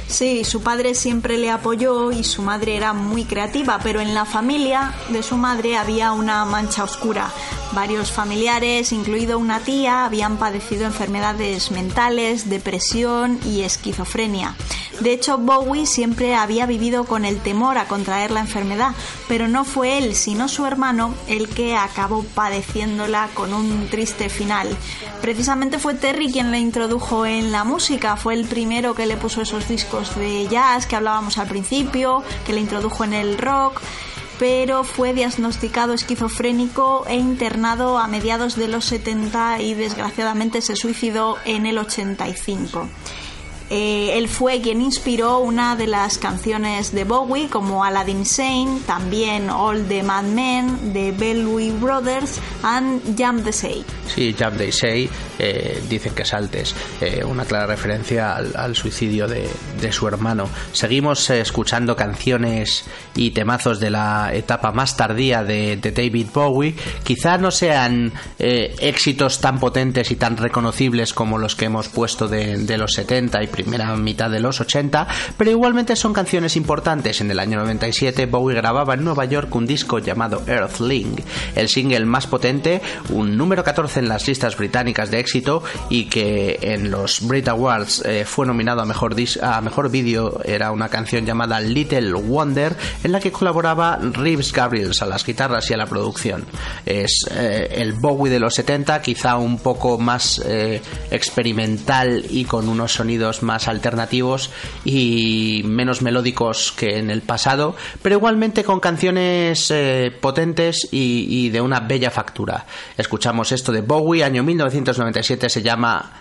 [0.06, 4.24] Sí, su padre siempre le apoyó y su madre era muy creativa, pero en la
[4.24, 7.30] familia de su madre había una mancha oscura.
[7.72, 14.56] Varios familiares, incluido una tía, habían padecido enfermedades mentales, depresión y esquizofrenia.
[15.00, 18.94] De hecho, Bowie siempre había vivido con el temor a contraer la enfermedad,
[19.28, 24.76] pero no fue él, sino su hermano, el que acabó padeciéndola con un triste final.
[25.20, 29.40] Precisamente fue Terry quien le introdujo en la música, fue el primero que le puso
[29.40, 33.80] esos discos de jazz que hablábamos al principio, que le introdujo en el rock
[34.38, 41.36] pero fue diagnosticado esquizofrénico e internado a mediados de los 70 y desgraciadamente se suicidó
[41.44, 42.88] en el 85.
[43.70, 49.50] Eh, él fue quien inspiró una de las canciones de Bowie como Aladdin Sane, también
[49.50, 53.84] All the Mad Men de Bellway Brothers and Jump the Say.
[54.06, 59.48] Sí, Jump They Say, eh, dicen que saltes, eh, una clara referencia al, suicidio de,
[59.92, 60.48] su hermano.
[60.72, 62.84] Seguimos escuchando canciones
[63.14, 66.74] y temazos de la etapa más tardía de, David Bowie.
[67.02, 72.58] Quizá no sean éxitos tan potentes y tan reconocibles como los que hemos puesto de,
[72.58, 75.06] de los 70 y primera mitad de los 80,
[75.36, 77.20] pero igualmente son canciones importantes.
[77.20, 81.16] En el año 97 Bowie grababa en Nueva York un disco llamado Earthling,
[81.56, 82.80] el single más potente,
[83.10, 88.02] un número 14 en las listas británicas de éxito y que en los Brit Awards
[88.04, 90.40] eh, fue nominado a mejor, dis- mejor vídeo.
[90.44, 95.68] Era una canción llamada Little Wonder en la que colaboraba Reeves Gabriels a las guitarras
[95.70, 96.44] y a la producción.
[96.86, 100.80] Es eh, el Bowie de los 70, quizá un poco más eh,
[101.10, 104.50] experimental y con unos sonidos más alternativos
[104.84, 111.48] y menos melódicos que en el pasado, pero igualmente con canciones eh, potentes y, y
[111.50, 112.66] de una bella factura.
[112.96, 116.12] Escuchamos esto de Bowie, año 1997, se llama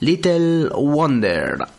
[0.00, 1.77] Little Wonder.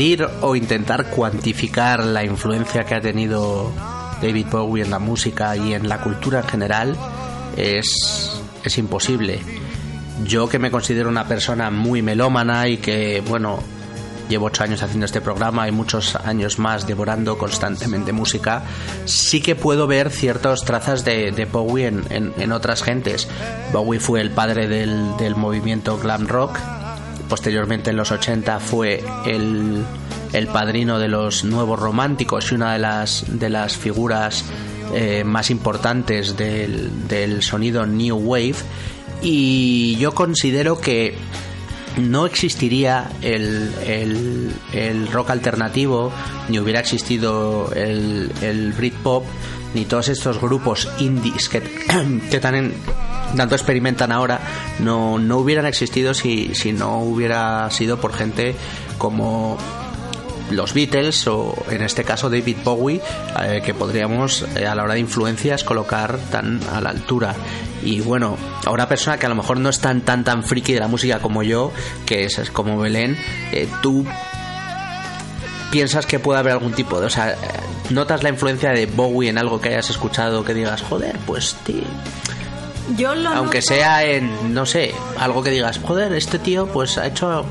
[0.00, 3.70] Medir o intentar cuantificar la influencia que ha tenido
[4.22, 6.96] David Bowie en la música y en la cultura en general
[7.54, 9.40] es, es imposible.
[10.24, 13.58] Yo que me considero una persona muy melómana y que, bueno,
[14.30, 18.62] llevo ocho años haciendo este programa y muchos años más devorando constantemente música,
[19.04, 23.28] sí que puedo ver ciertas trazas de, de Bowie en, en- en otras gentes.
[23.70, 26.58] Bowie fue el padre del, del movimiento glam rock,
[27.30, 29.82] posteriormente en los 80 fue el,
[30.34, 34.44] el padrino de los nuevos románticos y una de las, de las figuras
[34.92, 38.56] eh, más importantes del, del sonido New Wave.
[39.22, 41.14] Y yo considero que
[41.98, 43.70] no existiría el,
[44.72, 46.12] el, rock alternativo,
[46.48, 49.24] ni hubiera existido el, el Britpop,
[49.74, 51.62] ni todos estos grupos indies que,
[52.30, 52.74] que tan en-
[53.36, 54.40] tanto experimentan ahora,
[54.78, 58.54] no, no hubieran existido si, si no hubiera sido por gente
[58.98, 59.58] como
[60.50, 63.00] los Beatles o en este caso David Bowie
[63.42, 67.34] eh, que podríamos eh, a la hora de influencias colocar tan a la altura.
[67.82, 68.36] Y bueno
[68.66, 70.88] a una persona que a lo mejor no es tan tan tan friki de la
[70.88, 71.72] música como yo
[72.04, 73.16] que es, como Belén
[73.52, 74.04] eh, tú
[75.70, 77.36] piensas que puede haber algún tipo de o sea
[77.90, 81.84] notas la influencia de Bowie en algo que hayas escuchado que digas joder pues tío
[82.96, 86.98] Yo lo aunque noto- sea en no sé algo que digas joder este tío pues
[86.98, 87.44] ha hecho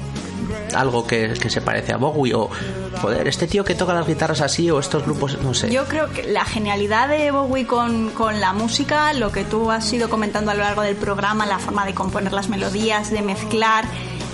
[0.75, 2.49] algo que, que se parece a Bowie o
[3.01, 5.69] joder este tío que toca las guitarras así o estos grupos no sé.
[5.71, 9.91] Yo creo que la genialidad de Bowie con, con la música, lo que tú has
[9.93, 13.85] ido comentando a lo largo del programa, la forma de componer las melodías, de mezclar,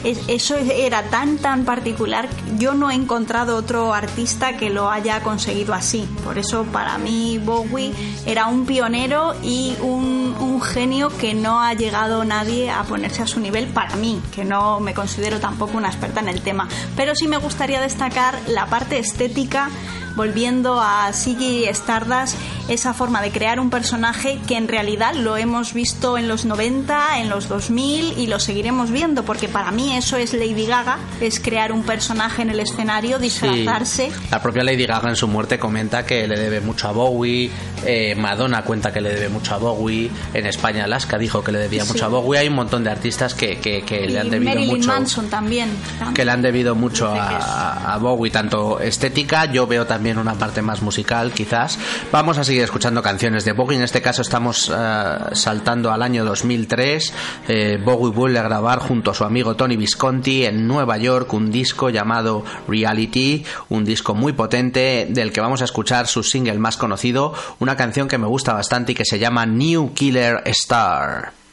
[0.05, 2.29] es- eso era tan tan particular.
[2.57, 6.07] Yo no he encontrado otro artista que lo haya conseguido así.
[6.23, 7.91] Por eso para mí Bowie
[8.25, 13.27] era un pionero y un, un genio que no ha llegado nadie a ponerse a
[13.27, 16.67] su nivel para mí, que no me considero tampoco una experta en el tema.
[16.95, 19.69] Pero sí me gustaría destacar la parte estética
[20.15, 22.37] volviendo a Ziggy Stardust,
[22.67, 27.19] esa forma de crear un personaje que en realidad lo hemos visto en los 90,
[27.19, 31.39] en los 2000 y lo seguiremos viendo, porque para mí eso es Lady Gaga, es
[31.39, 34.11] crear un personaje en el escenario, disfrazarse.
[34.11, 34.27] Sí.
[34.31, 37.51] La propia Lady Gaga en su muerte comenta que le debe mucho a Bowie,
[37.85, 41.59] eh, Madonna cuenta que le debe mucho a Bowie, en España Alaska dijo que le
[41.59, 41.93] debía Sí.
[41.93, 44.77] mucho a Bowie, hay un montón de artistas que, que- que le han debido Marilyn
[44.77, 44.87] mucho.
[44.87, 45.69] Manson también.
[46.13, 50.61] que le han debido mucho a, a Bowie, tanto estética, yo veo también una parte
[50.61, 51.77] más musical, quizás.
[52.11, 56.25] Vamos a seguir escuchando canciones de Bowie, en este caso estamos eh, saltando al año
[56.25, 57.13] 2003.
[57.47, 61.51] Eh, Bowie vuelve a grabar junto a su amigo Tony Visconti en Nueva York un
[61.51, 66.77] disco llamado Reality, un disco muy potente del que vamos a escuchar su single más
[66.77, 71.44] conocido, una canción que me gusta bastante y que se llama New Killer Star.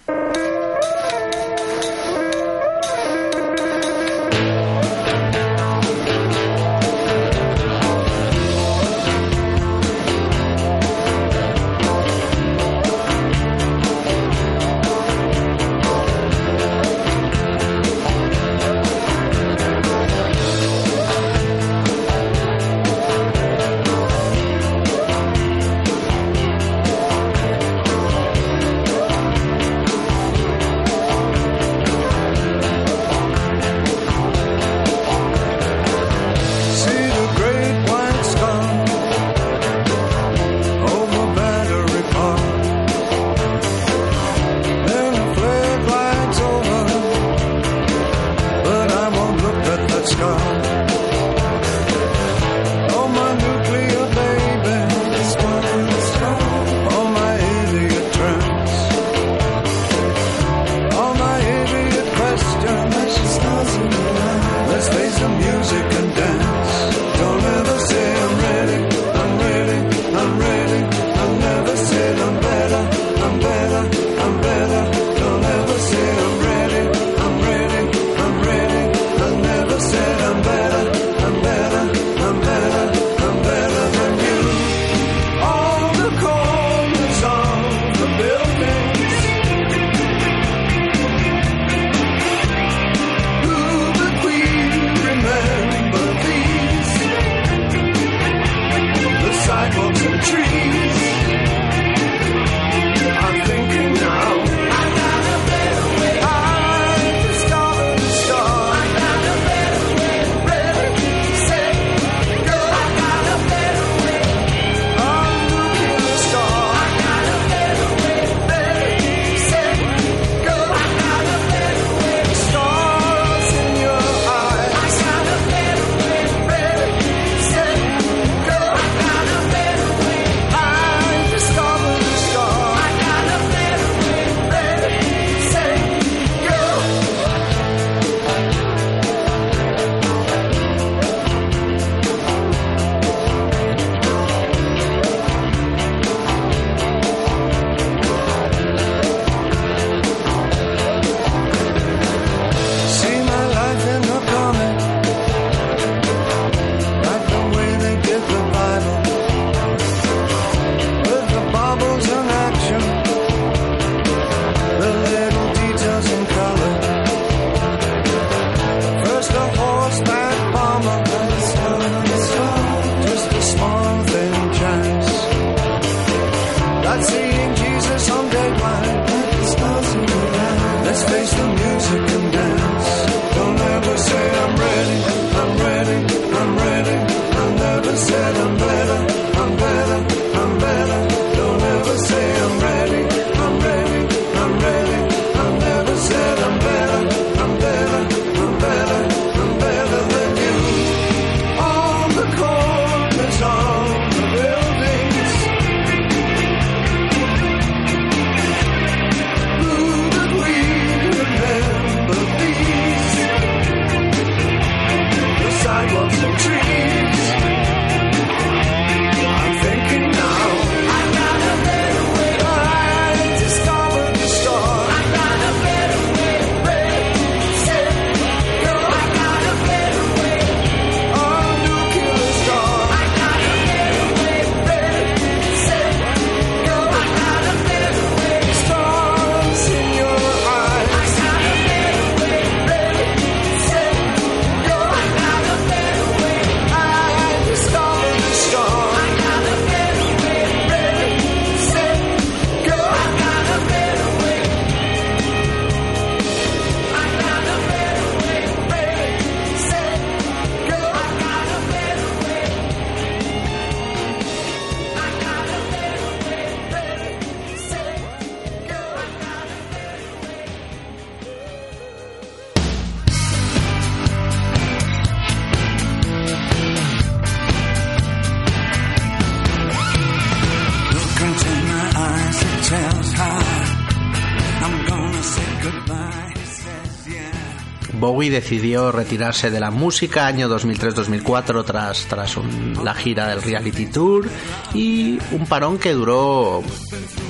[288.13, 293.87] Bowie decidió retirarse de la música año 2003-2004 tras, tras un- la gira del Reality
[293.87, 294.29] Tour
[294.75, 296.63] y un parón que duró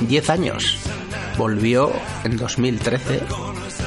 [0.09, 0.79] 10 años.
[1.39, 1.93] Volvió
[2.25, 3.21] en 2013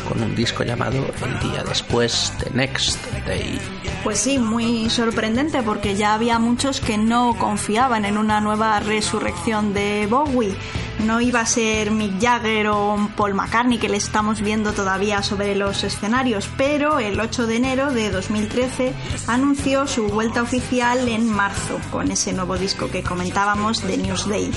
[0.08, 3.60] con un disco llamado El día después, The Next Day.
[4.04, 9.74] Pues sí, muy sorprendente porque ya había muchos que no confiaban en una nueva resurrección
[9.74, 10.56] de Bowie.
[11.06, 15.56] No iba a ser Mick Jagger o Paul McCartney que le estamos viendo todavía sobre
[15.56, 18.92] los escenarios, pero el 8 de enero de 2013
[19.28, 24.50] anunció su vuelta oficial en marzo con ese nuevo disco que comentábamos de Newsday.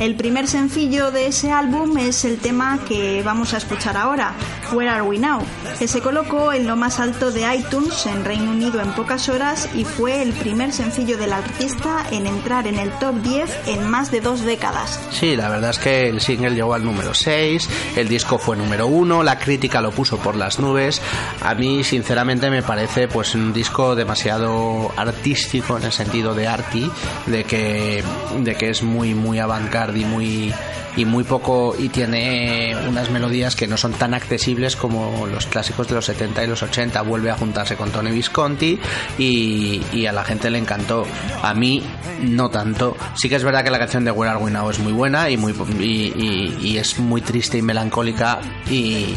[0.00, 4.34] El primer sencillo de ese álbum es el tema que vamos a escuchar ahora,
[4.72, 5.40] Where Are We Now,
[5.82, 9.68] que se colocó en lo más alto de iTunes en Reino Unido en pocas horas
[9.74, 14.12] y fue el primer sencillo del artista en entrar en el top 10 en más
[14.12, 15.00] de dos décadas.
[15.10, 18.86] Sí, la verdad es que el single llegó al número 6, el disco fue número
[18.86, 21.02] 1, la crítica lo puso por las nubes.
[21.40, 26.88] A mí, sinceramente, me parece pues un disco demasiado artístico en el sentido de arty,
[27.26, 28.04] de que,
[28.38, 30.54] de que es muy, muy avant-garde y muy
[30.96, 35.71] y muy poco y tiene unas melodías que no son tan accesibles como los clásicos
[35.76, 38.78] de los 70 y los 80 vuelve a juntarse con Tony Visconti
[39.18, 41.06] y, a la gente le encantó
[41.42, 41.82] a mí
[42.22, 44.78] no tanto sí que es verdad que la canción de Where Are We Now es
[44.78, 49.14] muy buena y muy y, y- es muy triste y melancólica y,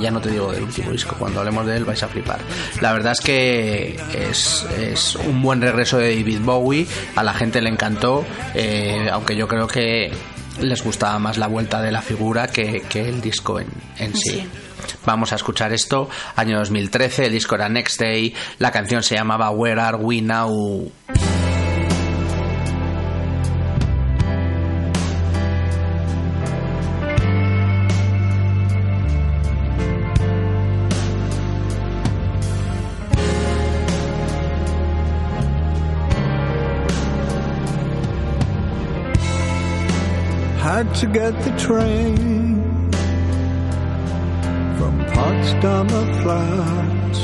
[0.00, 2.38] ya no te digo del último disco, cuando hablemos de él vais a flipar.
[2.80, 7.62] La verdad es que es, es un buen regreso de David Bowie, a la gente
[7.62, 8.24] le encantó,
[8.54, 10.12] eh, aunque yo creo que
[10.60, 14.14] les gustaba más la vuelta de la figura que, el disco en, en.
[14.16, 14.46] Sí.
[15.04, 19.50] Vamos a escuchar esto, año 2013, el disco era Next Day, la canción se llamaba
[19.50, 20.90] Where Are We Now?
[41.00, 42.35] To get the train
[45.16, 47.18] Potsdamer Platz.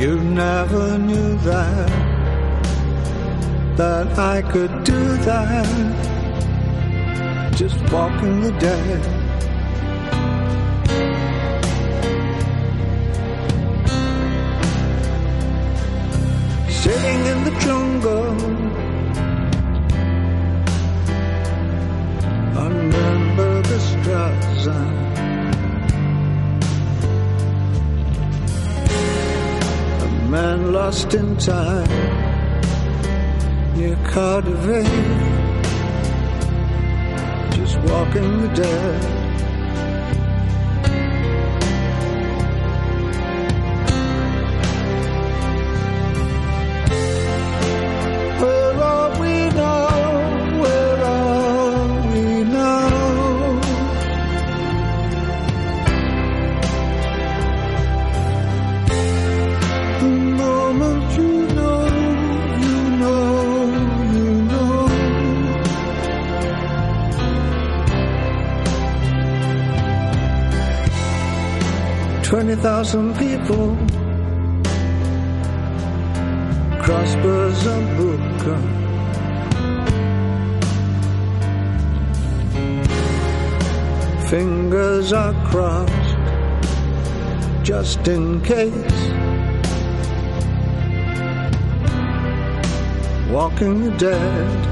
[0.00, 1.90] You never knew that,
[3.76, 5.96] that I could do that.
[7.54, 9.02] Just walking the dead.
[16.70, 18.77] Sitting in the jungle
[30.02, 31.88] A man lost in time.
[33.76, 34.88] Near Cardiff,
[37.54, 39.17] just walking the dead.
[72.88, 73.76] Thousand people
[76.80, 78.60] crossbars and Booker.
[84.30, 86.16] Fingers are crossed
[87.62, 88.72] just in case.
[93.30, 94.68] Walking the dead.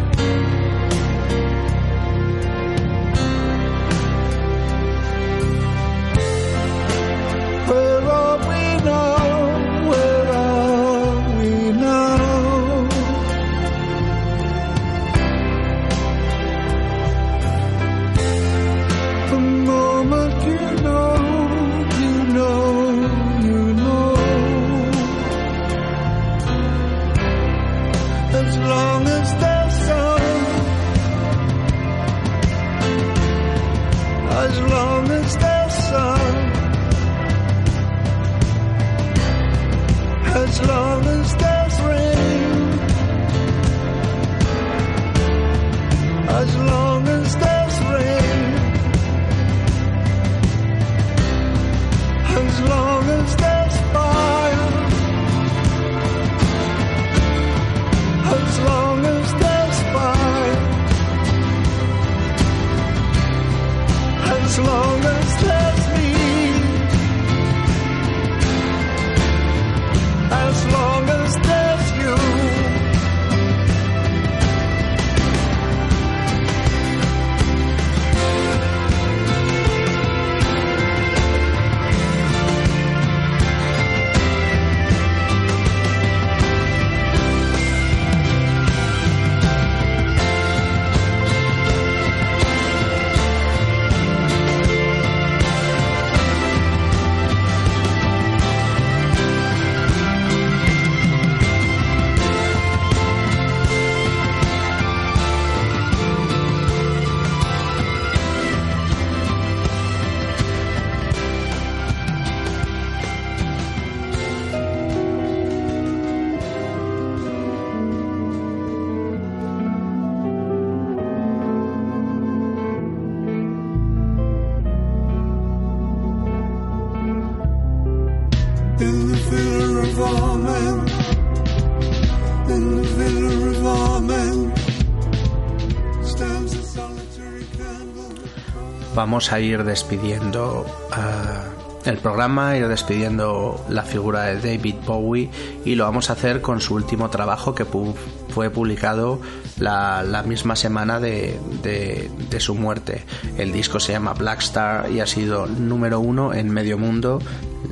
[138.94, 145.30] Vamos a ir despidiendo eh, el programa, ir despidiendo la figura de David Bowie
[145.64, 149.20] y lo vamos a hacer con su último trabajo que fue publicado
[149.58, 153.04] la, misma semana de, de, su muerte.
[153.38, 157.18] El disco se llama Black Star y ha sido número uno en medio mundo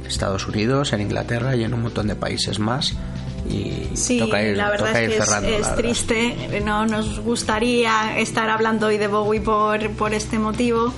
[0.06, 2.94] Estados Unidos, en Inglaterra y en un montón de países más.
[3.48, 6.60] Y Sí, toca ir, la verdad toca es que es, cerrando, triste.
[6.64, 10.92] No nos gustaría estar hablando hoy de Bowie por, por este motivo,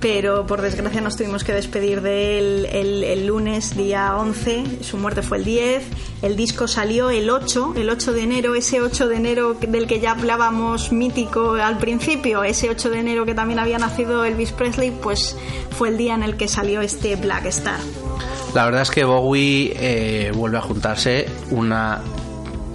[0.00, 4.82] pero por desgracia nos tuvimos que despedir de él el, el lunes, día 11.
[4.82, 5.84] Su muerte fue el 10.
[6.22, 10.00] El disco salió el 8, el 8 de enero, ese 8 de enero del que
[10.00, 14.90] ya hablábamos mítico al principio, ese 8 de enero que también había nacido Elvis Presley,
[14.90, 15.36] pues
[15.70, 17.78] fue el día en el que salió este Black Star.
[18.54, 22.00] La verdad es que Bowie eh, vuelve a juntarse una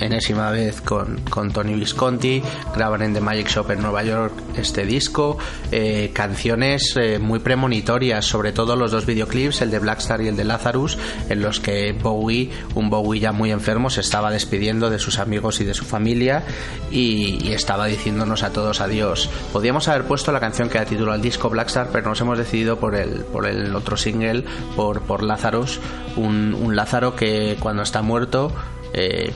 [0.06, 2.42] enésima vez con, con Tony Visconti,
[2.76, 5.38] graban en The Magic Shop en Nueva York este disco,
[5.72, 10.36] eh, canciones eh, muy premonitorias, sobre todo los dos videoclips, el de Blackstar y el
[10.36, 10.98] de Lazarus,
[11.30, 15.62] en los que Bowie, un Bowie ya muy enfermo, se estaba despidiendo de sus amigos
[15.62, 16.44] y de su familia
[16.92, 19.30] y, estaba diciéndonos a todos adiós.
[19.52, 22.80] Podríamos haber puesto la canción que da título al disco Blackstar, pero nos hemos decidido
[22.80, 24.44] por el, por el otro single,
[24.76, 25.80] por, por Lazarus,
[26.16, 28.52] un, un Lázaro que cuando está muerto
[28.94, 29.34] eh,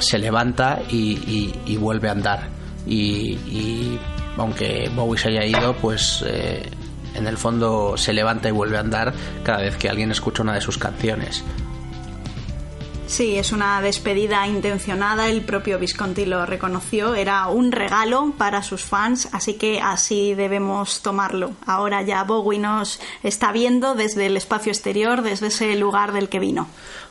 [0.00, 2.48] se levanta y, vuelve a andar.
[2.86, 3.98] Y, y
[4.36, 6.68] aunque Bowie se haya ido, pues eh,
[7.14, 10.54] en el fondo se levanta y vuelve a andar cada vez que alguien escucha una
[10.54, 11.42] de sus canciones.
[13.06, 18.82] Sí, es una despedida intencionada, el propio Visconti lo reconoció, era un regalo para sus
[18.82, 21.52] fans, así que así debemos tomarlo.
[21.66, 26.40] Ahora ya Bowie nos está viendo desde el espacio exterior, desde ese lugar del que
[26.40, 26.66] vino.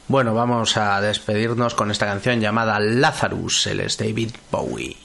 [0.07, 5.04] Bueno, vamos a despedirnos con esta canción llamada Lazarus, él es David Bowie.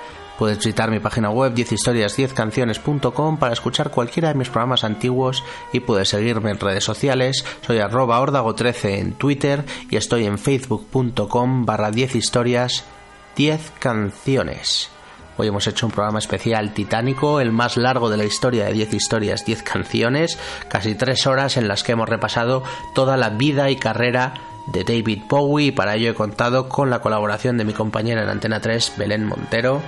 [0.41, 6.09] Puedes visitar mi página web 10historias10canciones.com para escuchar cualquiera de mis programas antiguos y puedes
[6.09, 7.45] seguirme en redes sociales.
[7.61, 12.85] Soy arroba ordago13 en Twitter y estoy en facebook.com barra 10 historias
[13.35, 14.89] 10 canciones.
[15.37, 18.95] Hoy hemos hecho un programa especial titánico, el más largo de la historia de 10
[18.95, 20.39] historias, 10 canciones,
[20.69, 22.63] casi 3 horas en las que hemos repasado
[22.95, 24.33] toda la vida y carrera
[24.67, 28.29] de David Bowie y para ello he contado con la colaboración de mi compañera en
[28.29, 29.81] Antena 3, Belén Montero.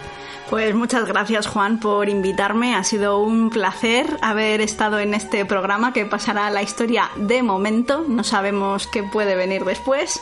[0.49, 5.93] Pues muchas gracias Juan por invitarme, ha sido un placer haber estado en este programa
[5.93, 10.21] que pasará a la historia de momento, no sabemos qué puede venir después.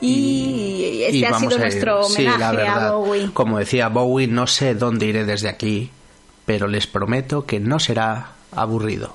[0.00, 2.90] Y, este y ha sido nuestro sí, homenaje a.
[2.90, 3.30] Bowie.
[3.32, 5.90] Como decía Bowie, no sé dónde iré desde aquí,
[6.44, 9.14] pero les prometo que no será aburrido.